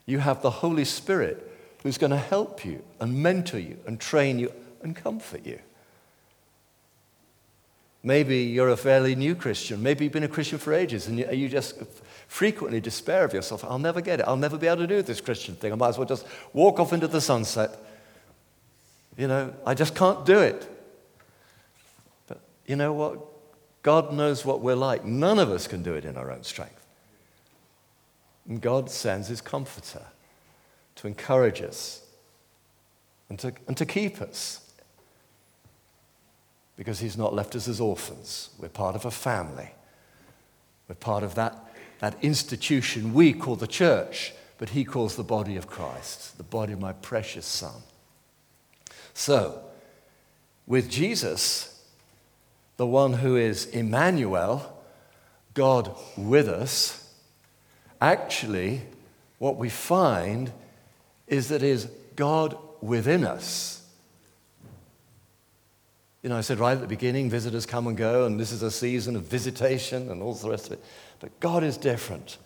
You 0.06 0.20
have 0.20 0.42
the 0.42 0.50
Holy 0.50 0.86
Spirit 0.86 1.46
who's 1.84 1.98
going 1.98 2.12
to 2.12 2.18
help 2.18 2.66
you 2.66 2.84
and 3.00 3.22
mentor 3.22 3.60
you 3.60 3.78
and 3.86 4.00
train 4.00 4.40
you 4.40 4.52
and 4.82 4.96
comfort 4.96 5.46
you. 5.46 5.60
Maybe 8.02 8.44
you're 8.44 8.70
a 8.70 8.78
fairly 8.78 9.16
new 9.16 9.36
Christian. 9.36 9.84
Maybe 9.84 10.06
you've 10.06 10.14
been 10.14 10.24
a 10.24 10.30
Christian 10.30 10.58
for 10.58 10.74
ages 10.74 11.08
and 11.08 11.20
you, 11.20 11.50
just 11.50 11.82
frequently 12.28 12.80
despair 12.80 13.26
of 13.26 13.34
yourself. 13.34 13.64
I'll 13.66 13.80
never 13.80 14.00
get 14.00 14.22
it. 14.22 14.26
I'll 14.28 14.38
never 14.38 14.58
be 14.58 14.68
able 14.68 14.78
to 14.78 14.88
do 14.88 15.02
this 15.02 15.20
Christian 15.20 15.56
thing. 15.56 15.74
I 15.74 15.76
might 15.76 15.90
as 15.90 15.98
well 15.98 16.08
just 16.08 16.26
walk 16.54 16.80
off 16.80 16.94
into 16.94 17.08
the 17.08 17.20
sunset. 17.20 17.78
You 19.18 19.28
know, 19.28 19.54
I 19.66 19.74
just 19.74 19.96
can't 19.96 20.26
do 20.26 20.40
it. 20.40 20.66
But 22.28 22.40
you 22.66 22.78
know 22.78 22.94
what? 22.94 23.20
God 23.84 24.14
knows 24.14 24.46
what 24.46 24.62
we're 24.62 24.76
like. 24.76 25.04
None 25.04 25.40
of 25.40 25.50
us 25.50 25.68
can 25.68 25.84
do 25.84 25.94
it 25.94 26.06
in 26.06 26.16
our 26.16 26.32
own 26.32 26.44
strength. 26.44 26.86
And 28.48 28.62
God 28.62 28.90
sends 28.90 29.28
his 29.28 29.42
comforter 29.42 30.04
to 30.96 31.08
encourage 31.08 31.62
us 31.62 32.02
and 33.30 33.38
to, 33.40 33.54
and 33.68 33.76
to 33.76 33.86
keep 33.86 34.22
us 34.22 34.69
because 36.80 37.00
he's 37.00 37.18
not 37.18 37.34
left 37.34 37.58
us 37.58 37.68
as 37.68 37.82
orphans. 37.82 38.52
We're 38.58 38.70
part 38.70 38.96
of 38.96 39.04
a 39.04 39.12
family. 39.12 39.72
We're 40.88 40.96
part 40.96 41.24
of 41.24 41.36
that, 41.36 41.70
that 42.00 42.16
institution 42.22 43.14
we 43.14 43.34
call 43.34 43.58
the 43.58 43.68
church, 43.68 44.32
but 44.58 44.70
he 44.70 44.86
calls 44.86 45.18
the 45.18 45.24
body 45.26 45.58
of 45.58 45.68
Christ, 45.68 46.38
the 46.38 46.44
body 46.44 46.72
of 46.72 46.80
my 46.80 46.94
precious 46.94 47.46
Son. 47.46 47.74
So, 49.14 49.62
with 50.68 50.90
Jesus, 50.90 51.84
the 52.78 52.88
one 52.88 53.12
who 53.12 53.36
is 53.36 53.66
Emmanuel, 53.66 54.82
God 55.56 55.94
with 56.16 56.48
us, 56.48 57.14
actually, 58.00 58.84
what 59.38 59.58
we 59.58 59.68
find 59.68 60.54
is 61.28 61.50
that 61.50 61.62
is 61.62 61.90
God 62.16 62.58
within 62.80 63.26
us. 63.26 63.79
You 66.22 66.30
know, 66.30 66.38
I 66.38 66.42
said 66.42 66.60
right 66.60 66.74
at 66.74 66.82
the 66.82 66.88
beginning, 66.88 67.30
visitors 67.30 67.66
come 67.66 67.88
and 67.88 67.96
go, 67.96 68.26
and 68.26 68.40
this 68.40 68.52
is 68.52 68.62
a 68.62 68.72
season 68.72 69.16
of 69.16 69.24
visitation 69.24 70.12
and 70.12 70.22
all 70.22 70.34
the 70.34 70.50
rest 70.50 70.68
of 70.68 70.74
it. 70.74 70.84
But 71.20 71.40
God 71.40 71.64
is 71.64 71.78
different. 71.78 72.38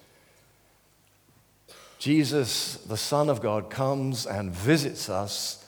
Jesus, 1.97 2.75
the 2.75 2.97
Son 2.97 3.29
of 3.29 3.41
God, 3.41 3.69
comes 3.69 4.27
and 4.27 4.51
visits 4.51 5.09
us 5.09 5.65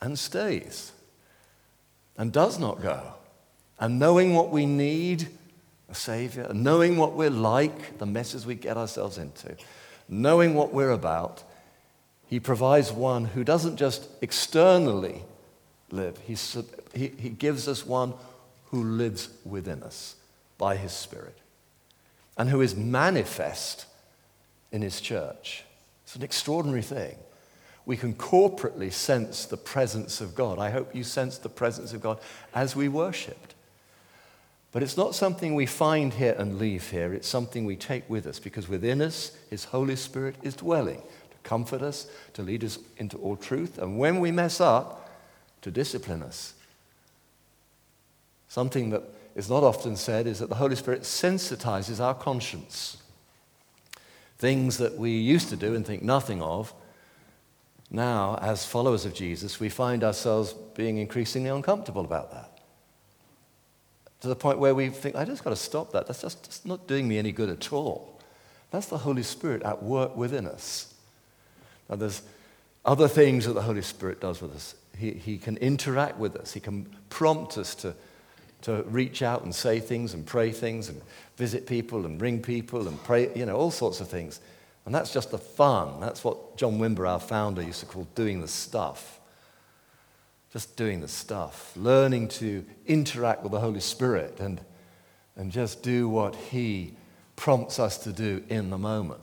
and 0.00 0.18
stays 0.18 0.92
and 2.16 2.32
does 2.32 2.58
not 2.58 2.80
go. 2.80 3.14
And 3.78 3.98
knowing 3.98 4.34
what 4.34 4.50
we 4.50 4.64
need, 4.64 5.28
a 5.90 5.94
Savior, 5.94 6.50
knowing 6.54 6.96
what 6.96 7.14
we're 7.14 7.30
like, 7.30 7.98
the 7.98 8.06
messes 8.06 8.46
we 8.46 8.54
get 8.54 8.76
ourselves 8.76 9.18
into, 9.18 9.56
knowing 10.08 10.54
what 10.54 10.72
we're 10.72 10.92
about, 10.92 11.42
He 12.28 12.40
provides 12.40 12.92
one 12.92 13.26
who 13.26 13.44
doesn't 13.44 13.76
just 13.76 14.08
externally 14.22 15.22
live. 15.90 16.18
He, 16.18 16.36
he, 16.94 17.08
he 17.18 17.28
gives 17.28 17.68
us 17.68 17.86
one 17.86 18.14
who 18.66 18.82
lives 18.82 19.28
within 19.44 19.82
us 19.82 20.16
by 20.58 20.76
his 20.76 20.92
Spirit 20.92 21.38
and 22.36 22.48
who 22.48 22.60
is 22.60 22.74
manifest 22.74 23.86
in 24.72 24.82
his 24.82 25.00
church. 25.00 25.64
It's 26.04 26.16
an 26.16 26.22
extraordinary 26.22 26.82
thing. 26.82 27.16
We 27.86 27.96
can 27.96 28.14
corporately 28.14 28.92
sense 28.92 29.44
the 29.44 29.56
presence 29.56 30.20
of 30.20 30.34
God. 30.34 30.58
I 30.58 30.70
hope 30.70 30.94
you 30.94 31.04
sense 31.04 31.38
the 31.38 31.48
presence 31.48 31.92
of 31.92 32.00
God 32.00 32.18
as 32.54 32.74
we 32.74 32.88
worshiped. 32.88 33.54
But 34.72 34.82
it's 34.82 34.96
not 34.96 35.14
something 35.14 35.54
we 35.54 35.66
find 35.66 36.14
here 36.14 36.34
and 36.36 36.58
leave 36.58 36.90
here. 36.90 37.12
It's 37.12 37.28
something 37.28 37.64
we 37.64 37.76
take 37.76 38.10
with 38.10 38.26
us 38.26 38.40
because 38.40 38.68
within 38.68 39.00
us, 39.00 39.30
His 39.48 39.66
Holy 39.66 39.94
Spirit 39.94 40.34
is 40.42 40.56
dwelling 40.56 41.00
to 41.00 41.36
comfort 41.44 41.80
us, 41.80 42.08
to 42.32 42.42
lead 42.42 42.64
us 42.64 42.80
into 42.96 43.16
all 43.18 43.36
truth. 43.36 43.78
And 43.78 43.98
when 43.98 44.18
we 44.18 44.32
mess 44.32 44.60
up, 44.60 45.03
to 45.64 45.70
discipline 45.70 46.22
us. 46.22 46.52
Something 48.48 48.90
that 48.90 49.02
is 49.34 49.48
not 49.48 49.64
often 49.64 49.96
said 49.96 50.26
is 50.26 50.38
that 50.38 50.50
the 50.50 50.54
Holy 50.56 50.76
Spirit 50.76 51.02
sensitizes 51.02 52.00
our 52.00 52.14
conscience. 52.14 52.98
Things 54.36 54.76
that 54.76 54.98
we 54.98 55.10
used 55.10 55.48
to 55.48 55.56
do 55.56 55.74
and 55.74 55.84
think 55.84 56.02
nothing 56.02 56.42
of, 56.42 56.72
now, 57.90 58.38
as 58.42 58.66
followers 58.66 59.06
of 59.06 59.14
Jesus, 59.14 59.58
we 59.58 59.70
find 59.70 60.04
ourselves 60.04 60.52
being 60.52 60.98
increasingly 60.98 61.48
uncomfortable 61.48 62.04
about 62.04 62.30
that. 62.32 62.58
To 64.20 64.28
the 64.28 64.36
point 64.36 64.58
where 64.58 64.74
we 64.74 64.90
think, 64.90 65.16
I 65.16 65.24
just 65.24 65.44
got 65.44 65.50
to 65.50 65.56
stop 65.56 65.92
that. 65.92 66.06
That's 66.06 66.20
just 66.20 66.66
not 66.66 66.86
doing 66.86 67.08
me 67.08 67.18
any 67.18 67.32
good 67.32 67.48
at 67.48 67.72
all. 67.72 68.20
That's 68.70 68.86
the 68.86 68.98
Holy 68.98 69.22
Spirit 69.22 69.62
at 69.62 69.82
work 69.82 70.14
within 70.14 70.46
us. 70.46 70.92
Now, 71.88 71.96
there's 71.96 72.20
other 72.84 73.08
things 73.08 73.46
that 73.46 73.54
the 73.54 73.62
Holy 73.62 73.82
Spirit 73.82 74.20
does 74.20 74.42
with 74.42 74.54
us. 74.54 74.74
He, 74.98 75.12
he 75.12 75.38
can 75.38 75.56
interact 75.58 76.18
with 76.18 76.36
us, 76.36 76.52
He 76.52 76.60
can 76.60 76.86
prompt 77.08 77.58
us 77.58 77.74
to, 77.76 77.94
to 78.62 78.82
reach 78.84 79.22
out 79.22 79.44
and 79.44 79.54
say 79.54 79.80
things 79.80 80.14
and 80.14 80.24
pray 80.24 80.52
things 80.52 80.88
and 80.88 81.00
visit 81.36 81.66
people 81.66 82.06
and 82.06 82.20
ring 82.20 82.40
people 82.40 82.88
and 82.88 83.02
pray, 83.04 83.34
you 83.34 83.46
know, 83.46 83.56
all 83.56 83.70
sorts 83.70 84.00
of 84.00 84.08
things. 84.08 84.40
And 84.86 84.94
that's 84.94 85.12
just 85.12 85.30
the 85.30 85.38
fun. 85.38 86.00
That's 86.00 86.22
what 86.22 86.56
John 86.56 86.78
Wimber, 86.78 87.08
our 87.08 87.20
founder, 87.20 87.62
used 87.62 87.80
to 87.80 87.86
call 87.86 88.06
doing 88.14 88.40
the 88.40 88.48
stuff. 88.48 89.20
Just 90.52 90.76
doing 90.76 91.00
the 91.00 91.08
stuff, 91.08 91.72
learning 91.76 92.28
to 92.28 92.64
interact 92.86 93.42
with 93.42 93.50
the 93.50 93.58
Holy 93.58 93.80
Spirit 93.80 94.38
and, 94.38 94.60
and 95.36 95.50
just 95.50 95.82
do 95.82 96.08
what 96.08 96.36
He 96.36 96.92
prompts 97.34 97.80
us 97.80 97.98
to 97.98 98.12
do 98.12 98.44
in 98.48 98.70
the 98.70 98.78
moment. 98.78 99.20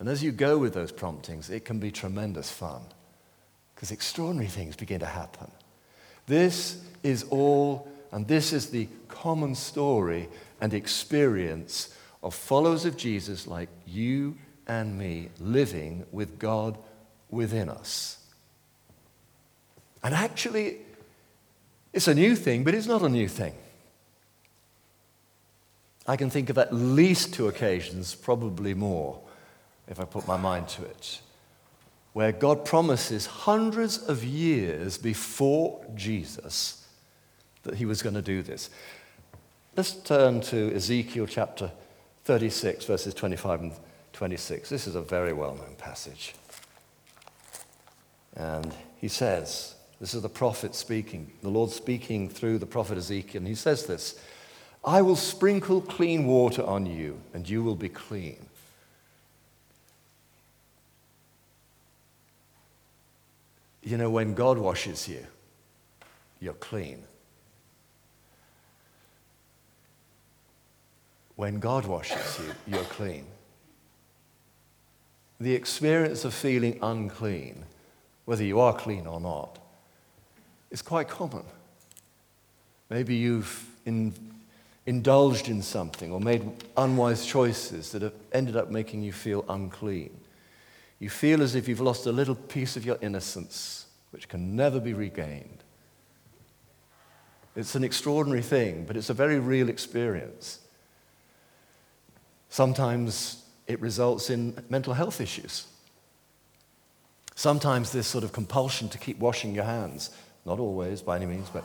And 0.00 0.08
as 0.08 0.22
you 0.22 0.32
go 0.32 0.58
with 0.58 0.74
those 0.74 0.90
promptings, 0.90 1.50
it 1.50 1.64
can 1.64 1.78
be 1.78 1.92
tremendous 1.92 2.50
fun 2.50 2.82
because 3.78 3.92
extraordinary 3.92 4.48
things 4.48 4.74
begin 4.74 4.98
to 4.98 5.06
happen. 5.06 5.48
This 6.26 6.82
is 7.04 7.22
all, 7.30 7.88
and 8.10 8.26
this 8.26 8.52
is 8.52 8.70
the 8.70 8.88
common 9.06 9.54
story 9.54 10.28
and 10.60 10.74
experience 10.74 11.94
of 12.20 12.34
followers 12.34 12.84
of 12.84 12.96
Jesus 12.96 13.46
like 13.46 13.68
you 13.86 14.36
and 14.66 14.98
me 14.98 15.28
living 15.38 16.04
with 16.10 16.40
God 16.40 16.76
within 17.30 17.68
us. 17.68 18.18
And 20.02 20.12
actually, 20.12 20.78
it's 21.92 22.08
a 22.08 22.14
new 22.16 22.34
thing, 22.34 22.64
but 22.64 22.74
it's 22.74 22.88
not 22.88 23.02
a 23.02 23.08
new 23.08 23.28
thing. 23.28 23.54
I 26.04 26.16
can 26.16 26.30
think 26.30 26.50
of 26.50 26.58
at 26.58 26.74
least 26.74 27.32
two 27.32 27.46
occasions, 27.46 28.16
probably 28.16 28.74
more, 28.74 29.20
if 29.86 30.00
I 30.00 30.04
put 30.04 30.26
my 30.26 30.36
mind 30.36 30.66
to 30.70 30.84
it, 30.84 31.20
where 32.18 32.32
God 32.32 32.64
promises 32.64 33.26
hundreds 33.26 33.96
of 34.08 34.24
years 34.24 34.98
before 34.98 35.86
Jesus 35.94 36.84
that 37.62 37.76
he 37.76 37.86
was 37.86 38.02
going 38.02 38.16
to 38.16 38.22
do 38.22 38.42
this. 38.42 38.70
Let's 39.76 39.92
turn 39.92 40.40
to 40.40 40.74
Ezekiel 40.74 41.28
chapter 41.28 41.70
36, 42.24 42.86
verses 42.86 43.14
25 43.14 43.60
and 43.60 43.72
26. 44.14 44.68
This 44.68 44.88
is 44.88 44.96
a 44.96 45.00
very 45.00 45.32
well 45.32 45.54
known 45.54 45.76
passage. 45.78 46.34
And 48.34 48.74
he 48.96 49.06
says, 49.06 49.76
This 50.00 50.12
is 50.12 50.22
the 50.22 50.28
prophet 50.28 50.74
speaking, 50.74 51.30
the 51.42 51.50
Lord 51.50 51.70
speaking 51.70 52.28
through 52.28 52.58
the 52.58 52.66
prophet 52.66 52.98
Ezekiel. 52.98 53.42
And 53.42 53.46
he 53.46 53.54
says 53.54 53.86
this 53.86 54.20
I 54.84 55.02
will 55.02 55.14
sprinkle 55.14 55.80
clean 55.80 56.26
water 56.26 56.64
on 56.64 56.84
you, 56.84 57.20
and 57.32 57.48
you 57.48 57.62
will 57.62 57.76
be 57.76 57.88
clean. 57.88 58.47
You 63.88 63.96
know, 63.96 64.10
when 64.10 64.34
God 64.34 64.58
washes 64.58 65.08
you, 65.08 65.24
you're 66.40 66.52
clean. 66.52 67.04
When 71.36 71.58
God 71.58 71.86
washes 71.86 72.38
you, 72.38 72.74
you're 72.74 72.84
clean. 72.84 73.24
The 75.40 75.54
experience 75.54 76.26
of 76.26 76.34
feeling 76.34 76.78
unclean, 76.82 77.64
whether 78.26 78.44
you 78.44 78.60
are 78.60 78.74
clean 78.74 79.06
or 79.06 79.20
not, 79.20 79.58
is 80.70 80.82
quite 80.82 81.08
common. 81.08 81.44
Maybe 82.90 83.14
you've 83.14 83.74
in, 83.86 84.12
indulged 84.84 85.48
in 85.48 85.62
something 85.62 86.12
or 86.12 86.20
made 86.20 86.42
unwise 86.76 87.24
choices 87.24 87.92
that 87.92 88.02
have 88.02 88.12
ended 88.32 88.54
up 88.54 88.70
making 88.70 89.02
you 89.02 89.12
feel 89.12 89.46
unclean. 89.48 90.10
You 90.98 91.08
feel 91.08 91.42
as 91.42 91.54
if 91.54 91.68
you've 91.68 91.80
lost 91.80 92.06
a 92.06 92.12
little 92.12 92.34
piece 92.34 92.76
of 92.76 92.84
your 92.84 92.98
innocence, 93.00 93.86
which 94.10 94.28
can 94.28 94.56
never 94.56 94.80
be 94.80 94.94
regained. 94.94 95.62
It's 97.54 97.74
an 97.74 97.84
extraordinary 97.84 98.42
thing, 98.42 98.84
but 98.84 98.96
it's 98.96 99.10
a 99.10 99.14
very 99.14 99.38
real 99.38 99.68
experience. 99.68 100.60
Sometimes 102.48 103.44
it 103.66 103.80
results 103.80 104.30
in 104.30 104.56
mental 104.68 104.94
health 104.94 105.20
issues. 105.20 105.66
Sometimes 107.34 107.92
this 107.92 108.06
sort 108.06 108.24
of 108.24 108.32
compulsion 108.32 108.88
to 108.88 108.98
keep 108.98 109.18
washing 109.18 109.54
your 109.54 109.64
hands, 109.64 110.10
not 110.44 110.58
always 110.58 111.02
by 111.02 111.16
any 111.16 111.26
means, 111.26 111.48
but 111.50 111.64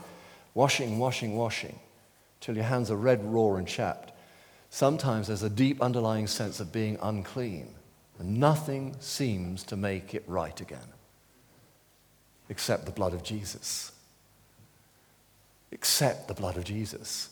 washing, 0.54 1.00
washing, 1.00 1.36
washing, 1.36 1.80
till 2.40 2.56
your 2.56 2.66
hands 2.66 2.92
are 2.92 2.96
red, 2.96 3.24
raw, 3.24 3.56
and 3.56 3.68
chapped. 3.68 4.12
Sometimes 4.70 5.28
there's 5.28 5.44
a 5.44 5.50
deep 5.50 5.82
underlying 5.82 6.28
sense 6.28 6.60
of 6.60 6.72
being 6.72 6.98
unclean 7.02 7.74
and 8.20 8.40
nothing 8.40 8.96
seems 9.00 9.64
to 9.64 9.76
make 9.76 10.14
it 10.14 10.24
right 10.28 10.60
again 10.62 10.94
except 12.50 12.86
the 12.86 12.92
blood 12.92 13.14
of 13.14 13.24
Jesus. 13.24 13.92
Except 15.72 16.28
the 16.28 16.34
blood 16.34 16.58
of 16.58 16.64
Jesus. 16.64 17.30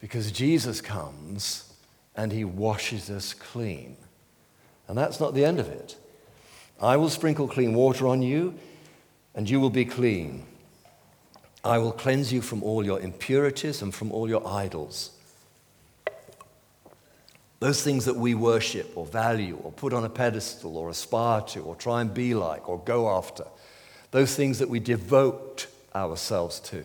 Because 0.00 0.32
Jesus 0.32 0.80
comes 0.80 1.72
and 2.16 2.32
he 2.32 2.44
washes 2.44 3.10
us 3.10 3.32
clean. 3.32 3.96
And 4.88 4.98
that's 4.98 5.20
not 5.20 5.34
the 5.34 5.44
end 5.44 5.60
of 5.60 5.68
it. 5.68 5.96
I 6.82 6.96
will 6.96 7.10
sprinkle 7.10 7.46
clean 7.46 7.74
water 7.74 8.08
on 8.08 8.22
you, 8.22 8.54
and 9.34 9.48
you 9.48 9.60
will 9.60 9.70
be 9.70 9.84
clean. 9.84 10.46
I 11.62 11.78
will 11.78 11.92
cleanse 11.92 12.32
you 12.32 12.40
from 12.40 12.62
all 12.62 12.84
your 12.84 12.98
impurities 13.00 13.82
and 13.82 13.94
from 13.94 14.10
all 14.10 14.28
your 14.28 14.46
idols. 14.48 15.12
Those 17.60 17.82
things 17.82 18.06
that 18.06 18.16
we 18.16 18.34
worship 18.34 18.96
or 18.96 19.04
value 19.04 19.58
or 19.62 19.70
put 19.70 19.92
on 19.92 20.04
a 20.04 20.08
pedestal 20.08 20.78
or 20.78 20.88
aspire 20.88 21.42
to 21.42 21.60
or 21.60 21.76
try 21.76 22.00
and 22.00 22.12
be 22.12 22.34
like 22.34 22.68
or 22.68 22.78
go 22.78 23.10
after. 23.10 23.44
Those 24.10 24.34
things 24.34 24.58
that 24.58 24.70
we 24.70 24.80
devote 24.80 25.66
ourselves 25.94 26.58
to, 26.60 26.82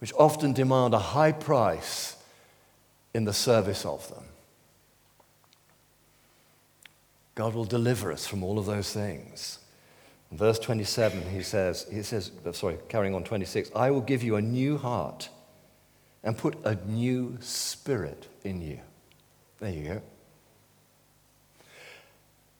which 0.00 0.12
often 0.18 0.52
demand 0.52 0.92
a 0.92 0.98
high 0.98 1.32
price 1.32 2.16
in 3.14 3.24
the 3.24 3.32
service 3.32 3.86
of 3.86 4.06
them. 4.14 4.24
God 7.34 7.54
will 7.54 7.64
deliver 7.64 8.12
us 8.12 8.26
from 8.26 8.44
all 8.44 8.58
of 8.58 8.66
those 8.66 8.92
things. 8.92 9.60
In 10.30 10.36
verse 10.36 10.58
27, 10.58 11.30
he 11.30 11.42
says, 11.42 11.86
he 11.90 12.02
says, 12.02 12.30
sorry, 12.52 12.76
carrying 12.88 13.14
on 13.14 13.24
26, 13.24 13.70
I 13.74 13.90
will 13.90 14.02
give 14.02 14.22
you 14.22 14.36
a 14.36 14.42
new 14.42 14.76
heart 14.76 15.30
and 16.22 16.36
put 16.36 16.54
a 16.64 16.74
new 16.86 17.38
spirit 17.40 18.26
in 18.44 18.60
you. 18.60 18.78
There 19.60 19.70
you 19.70 19.84
go. 19.84 20.02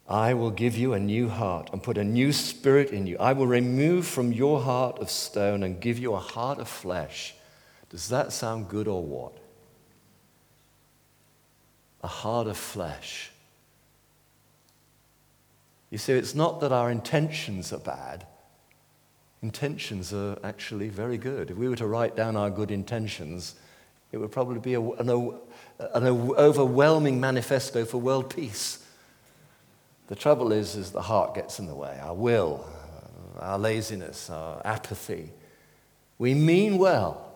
I 0.06 0.34
will 0.34 0.50
give 0.50 0.76
you 0.76 0.92
a 0.92 0.98
new 0.98 1.28
heart 1.28 1.70
and 1.72 1.82
put 1.82 1.96
a 1.96 2.04
new 2.04 2.32
spirit 2.32 2.90
in 2.90 3.06
you. 3.06 3.16
I 3.18 3.32
will 3.32 3.46
remove 3.46 4.06
from 4.06 4.32
your 4.32 4.60
heart 4.60 4.98
of 4.98 5.08
stone 5.08 5.62
and 5.62 5.80
give 5.80 5.98
you 5.98 6.14
a 6.14 6.18
heart 6.18 6.58
of 6.58 6.68
flesh. 6.68 7.34
Does 7.90 8.08
that 8.08 8.32
sound 8.32 8.68
good 8.68 8.88
or 8.88 9.02
what? 9.02 9.32
A 12.02 12.08
heart 12.08 12.48
of 12.48 12.56
flesh. 12.56 13.30
You 15.90 15.98
see, 15.98 16.12
it's 16.14 16.34
not 16.34 16.60
that 16.60 16.72
our 16.72 16.90
intentions 16.90 17.72
are 17.72 17.78
bad. 17.78 18.26
Intentions 19.42 20.12
are 20.12 20.38
actually 20.42 20.88
very 20.88 21.18
good. 21.18 21.50
If 21.50 21.56
we 21.56 21.68
were 21.68 21.76
to 21.76 21.86
write 21.86 22.16
down 22.16 22.36
our 22.36 22.50
good 22.50 22.70
intentions, 22.70 23.54
it 24.12 24.18
would 24.18 24.33
probably 24.33 24.59
be 24.59 24.75
a, 24.75 24.81
an, 24.81 25.09
an 25.79 26.07
overwhelming 26.07 27.20
manifesto 27.20 27.85
for 27.85 27.99
world 27.99 28.35
peace. 28.35 28.85
The 30.09 30.16
trouble 30.16 30.53
is, 30.53 30.75
is 30.75 30.90
the 30.90 31.03
heart 31.03 31.35
gets 31.35 31.59
in 31.59 31.66
the 31.66 31.75
way, 31.75 31.99
our 32.03 32.14
will, 32.14 32.66
uh, 33.38 33.44
our 33.44 33.59
laziness, 33.59 34.29
our 34.29 34.61
apathy. 34.64 35.31
We 36.18 36.35
mean 36.35 36.79
well, 36.79 37.33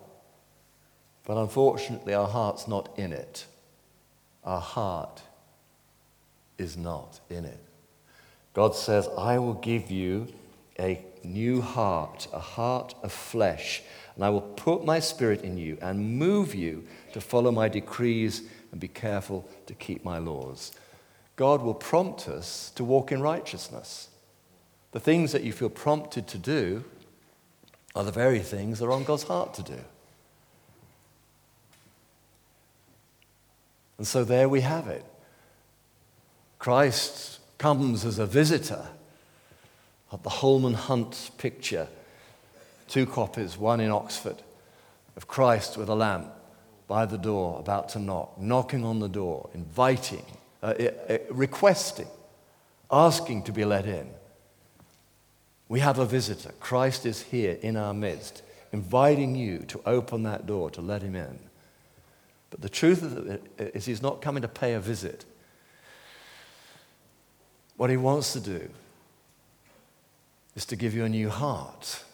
but 1.24 1.36
unfortunately, 1.36 2.14
our 2.14 2.26
heart's 2.26 2.66
not 2.66 2.98
in 2.98 3.12
it. 3.12 3.46
Our 4.42 4.60
heart 4.60 5.22
is 6.58 6.76
not 6.76 7.20
in 7.30 7.44
it. 7.44 7.58
God 8.52 8.74
says, 8.74 9.08
I 9.16 9.38
will 9.38 9.54
give 9.54 9.90
you 9.90 10.28
a 10.78 11.04
new 11.22 11.60
heart, 11.60 12.28
a 12.32 12.38
heart 12.38 12.94
of 13.02 13.12
flesh, 13.12 13.82
and 14.14 14.24
I 14.24 14.30
will 14.30 14.40
put 14.40 14.84
my 14.84 15.00
spirit 15.00 15.42
in 15.42 15.58
you 15.58 15.76
and 15.82 16.18
move 16.18 16.54
you 16.54 16.84
to 17.12 17.20
follow 17.20 17.50
my 17.50 17.68
decrees 17.68 18.42
and 18.70 18.80
be 18.80 18.88
careful 18.88 19.48
to 19.66 19.74
keep 19.74 20.04
my 20.04 20.18
laws. 20.18 20.72
God 21.36 21.62
will 21.62 21.74
prompt 21.74 22.28
us 22.28 22.70
to 22.76 22.84
walk 22.84 23.10
in 23.10 23.20
righteousness. 23.20 24.08
The 24.92 25.00
things 25.00 25.32
that 25.32 25.42
you 25.42 25.52
feel 25.52 25.68
prompted 25.68 26.28
to 26.28 26.38
do 26.38 26.84
are 27.96 28.04
the 28.04 28.12
very 28.12 28.38
things 28.38 28.78
that 28.78 28.86
are 28.86 28.92
on 28.92 29.04
God's 29.04 29.24
heart 29.24 29.54
to 29.54 29.62
do. 29.62 29.80
And 33.98 34.06
so 34.06 34.24
there 34.24 34.48
we 34.48 34.60
have 34.60 34.88
it. 34.88 35.04
Christ 36.58 37.40
comes 37.58 38.04
as 38.04 38.18
a 38.18 38.26
visitor 38.26 38.88
of 40.10 40.22
the 40.22 40.30
Holman 40.30 40.74
Hunt 40.74 41.30
picture. 41.38 41.88
Two 42.88 43.06
copies, 43.06 43.56
one 43.56 43.80
in 43.80 43.90
Oxford, 43.90 44.42
of 45.16 45.26
Christ 45.26 45.76
with 45.76 45.88
a 45.88 45.94
lamp 45.94 46.30
by 46.86 47.06
the 47.06 47.18
door, 47.18 47.58
about 47.58 47.88
to 47.90 47.98
knock, 47.98 48.38
knocking 48.40 48.84
on 48.84 49.00
the 49.00 49.08
door, 49.08 49.48
inviting, 49.54 50.24
uh, 50.62 50.74
uh, 51.08 51.18
requesting, 51.30 52.08
asking 52.90 53.42
to 53.44 53.52
be 53.52 53.64
let 53.64 53.86
in. 53.86 54.08
We 55.68 55.80
have 55.80 55.98
a 55.98 56.04
visitor. 56.04 56.52
Christ 56.60 57.06
is 57.06 57.22
here 57.22 57.58
in 57.62 57.76
our 57.76 57.94
midst, 57.94 58.42
inviting 58.72 59.34
you 59.34 59.60
to 59.68 59.80
open 59.86 60.24
that 60.24 60.46
door, 60.46 60.70
to 60.70 60.82
let 60.82 61.02
him 61.02 61.16
in. 61.16 61.38
But 62.50 62.60
the 62.60 62.68
truth 62.68 63.02
is, 63.58 63.86
he's 63.86 64.02
not 64.02 64.20
coming 64.20 64.42
to 64.42 64.48
pay 64.48 64.74
a 64.74 64.80
visit. 64.80 65.24
What 67.76 67.90
he 67.90 67.96
wants 67.96 68.32
to 68.34 68.40
do 68.40 68.68
is 70.54 70.64
to 70.66 70.76
give 70.76 70.94
you 70.94 71.04
a 71.04 71.08
new 71.08 71.30
heart, 71.30 72.04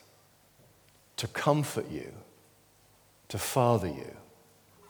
to 1.21 1.29
comfort 1.29 1.91
you, 1.91 2.11
to 3.29 3.37
father 3.37 3.89
you, 3.89 4.17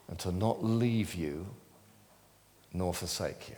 and 0.06 0.16
to 0.16 0.30
not 0.30 0.62
leave 0.62 1.12
you 1.12 1.44
nor 2.72 2.94
forsake 2.94 3.48
you. 3.48 3.56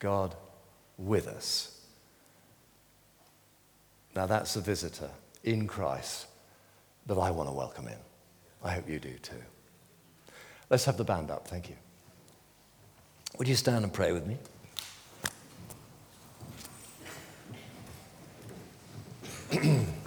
God 0.00 0.34
with 0.98 1.28
us. 1.28 1.82
Now 4.16 4.26
that's 4.26 4.56
a 4.56 4.60
visitor 4.60 5.10
in 5.44 5.68
Christ 5.68 6.26
that 7.06 7.16
I 7.16 7.30
want 7.30 7.48
to 7.48 7.54
welcome 7.54 7.86
in. 7.86 7.98
I 8.64 8.72
hope 8.72 8.88
you 8.88 8.98
do 8.98 9.16
too. 9.22 9.44
Let's 10.68 10.84
have 10.86 10.96
the 10.96 11.04
band 11.04 11.30
up. 11.30 11.46
Thank 11.46 11.68
you. 11.68 11.76
Would 13.38 13.46
you 13.46 13.54
stand 13.54 13.84
and 13.84 13.92
pray 13.92 14.10
with 14.10 14.26
me? 14.26 14.36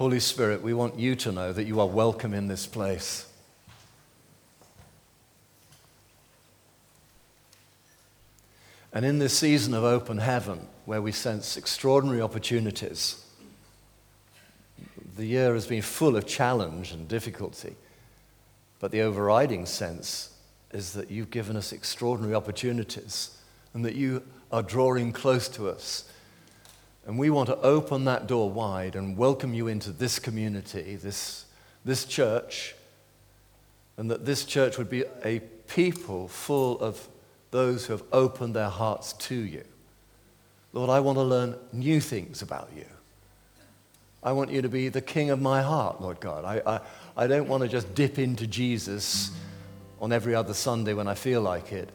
Holy 0.00 0.18
Spirit, 0.18 0.62
we 0.62 0.72
want 0.72 0.98
you 0.98 1.14
to 1.14 1.30
know 1.30 1.52
that 1.52 1.64
you 1.64 1.78
are 1.78 1.86
welcome 1.86 2.32
in 2.32 2.48
this 2.48 2.66
place. 2.66 3.26
And 8.94 9.04
in 9.04 9.18
this 9.18 9.38
season 9.38 9.74
of 9.74 9.84
open 9.84 10.16
heaven, 10.16 10.68
where 10.86 11.02
we 11.02 11.12
sense 11.12 11.58
extraordinary 11.58 12.22
opportunities, 12.22 13.26
the 15.18 15.26
year 15.26 15.52
has 15.52 15.66
been 15.66 15.82
full 15.82 16.16
of 16.16 16.26
challenge 16.26 16.92
and 16.92 17.06
difficulty. 17.06 17.76
But 18.78 18.92
the 18.92 19.02
overriding 19.02 19.66
sense 19.66 20.34
is 20.72 20.94
that 20.94 21.10
you've 21.10 21.30
given 21.30 21.56
us 21.58 21.72
extraordinary 21.72 22.34
opportunities 22.34 23.36
and 23.74 23.84
that 23.84 23.96
you 23.96 24.22
are 24.50 24.62
drawing 24.62 25.12
close 25.12 25.46
to 25.50 25.68
us. 25.68 26.10
And 27.06 27.18
we 27.18 27.30
want 27.30 27.48
to 27.48 27.56
open 27.58 28.04
that 28.04 28.26
door 28.26 28.50
wide 28.50 28.94
and 28.94 29.16
welcome 29.16 29.54
you 29.54 29.68
into 29.68 29.90
this 29.90 30.18
community, 30.18 30.96
this, 30.96 31.46
this 31.84 32.04
church, 32.04 32.74
and 33.96 34.10
that 34.10 34.24
this 34.24 34.44
church 34.44 34.78
would 34.78 34.90
be 34.90 35.04
a 35.24 35.40
people 35.68 36.28
full 36.28 36.78
of 36.80 37.08
those 37.50 37.86
who 37.86 37.92
have 37.92 38.02
opened 38.12 38.54
their 38.54 38.68
hearts 38.68 39.12
to 39.14 39.34
you. 39.34 39.64
Lord, 40.72 40.90
I 40.90 41.00
want 41.00 41.16
to 41.18 41.22
learn 41.22 41.56
new 41.72 42.00
things 42.00 42.42
about 42.42 42.70
you. 42.76 42.86
I 44.22 44.32
want 44.32 44.50
you 44.50 44.62
to 44.62 44.68
be 44.68 44.88
the 44.88 45.00
king 45.00 45.30
of 45.30 45.40
my 45.40 45.62
heart, 45.62 46.00
Lord 46.00 46.20
God. 46.20 46.44
I, 46.44 46.62
I, 46.66 46.80
I 47.16 47.26
don't 47.26 47.48
want 47.48 47.62
to 47.62 47.68
just 47.68 47.94
dip 47.94 48.18
into 48.18 48.46
Jesus 48.46 49.32
on 50.00 50.12
every 50.12 50.34
other 50.34 50.54
Sunday 50.54 50.94
when 50.94 51.08
I 51.08 51.14
feel 51.14 51.40
like 51.40 51.72
it. 51.72 51.88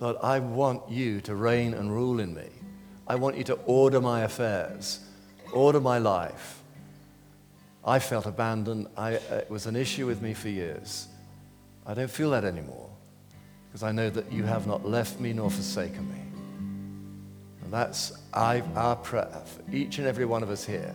Lord, 0.00 0.16
I 0.22 0.38
want 0.38 0.88
you 0.90 1.20
to 1.22 1.34
reign 1.34 1.74
and 1.74 1.92
rule 1.92 2.20
in 2.20 2.34
me. 2.34 2.48
I 3.08 3.14
want 3.14 3.36
you 3.36 3.44
to 3.44 3.54
order 3.64 4.00
my 4.00 4.20
affairs, 4.20 5.00
order 5.52 5.80
my 5.80 5.98
life. 5.98 6.62
I 7.84 7.98
felt 7.98 8.26
abandoned. 8.26 8.86
I, 8.96 9.16
uh, 9.16 9.36
it 9.36 9.50
was 9.50 9.64
an 9.64 9.74
issue 9.74 10.06
with 10.06 10.20
me 10.20 10.34
for 10.34 10.50
years. 10.50 11.08
I 11.86 11.94
don't 11.94 12.10
feel 12.10 12.30
that 12.30 12.44
anymore 12.44 12.90
because 13.68 13.82
I 13.82 13.92
know 13.92 14.10
that 14.10 14.30
you 14.30 14.44
have 14.44 14.66
not 14.66 14.86
left 14.86 15.20
me 15.20 15.32
nor 15.32 15.50
forsaken 15.50 16.06
me. 16.10 16.20
And 17.64 17.72
that's 17.72 18.12
our 18.34 18.96
prayer 18.96 19.42
for 19.44 19.74
each 19.74 19.98
and 19.98 20.06
every 20.06 20.26
one 20.26 20.42
of 20.42 20.50
us 20.50 20.66
here 20.66 20.94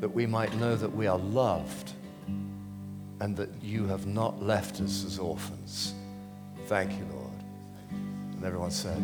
that 0.00 0.08
we 0.08 0.26
might 0.26 0.54
know 0.56 0.76
that 0.76 0.94
we 0.94 1.08
are 1.08 1.18
loved 1.18 1.92
and 3.20 3.36
that 3.36 3.50
you 3.62 3.86
have 3.86 4.06
not 4.06 4.40
left 4.42 4.80
us 4.80 5.04
as 5.04 5.18
orphans. 5.18 5.94
Thank 6.66 6.92
you, 6.92 7.06
Lord. 7.12 7.44
And 7.90 8.44
everyone 8.44 8.70
said, 8.70 8.96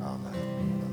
Amen. 0.00 0.83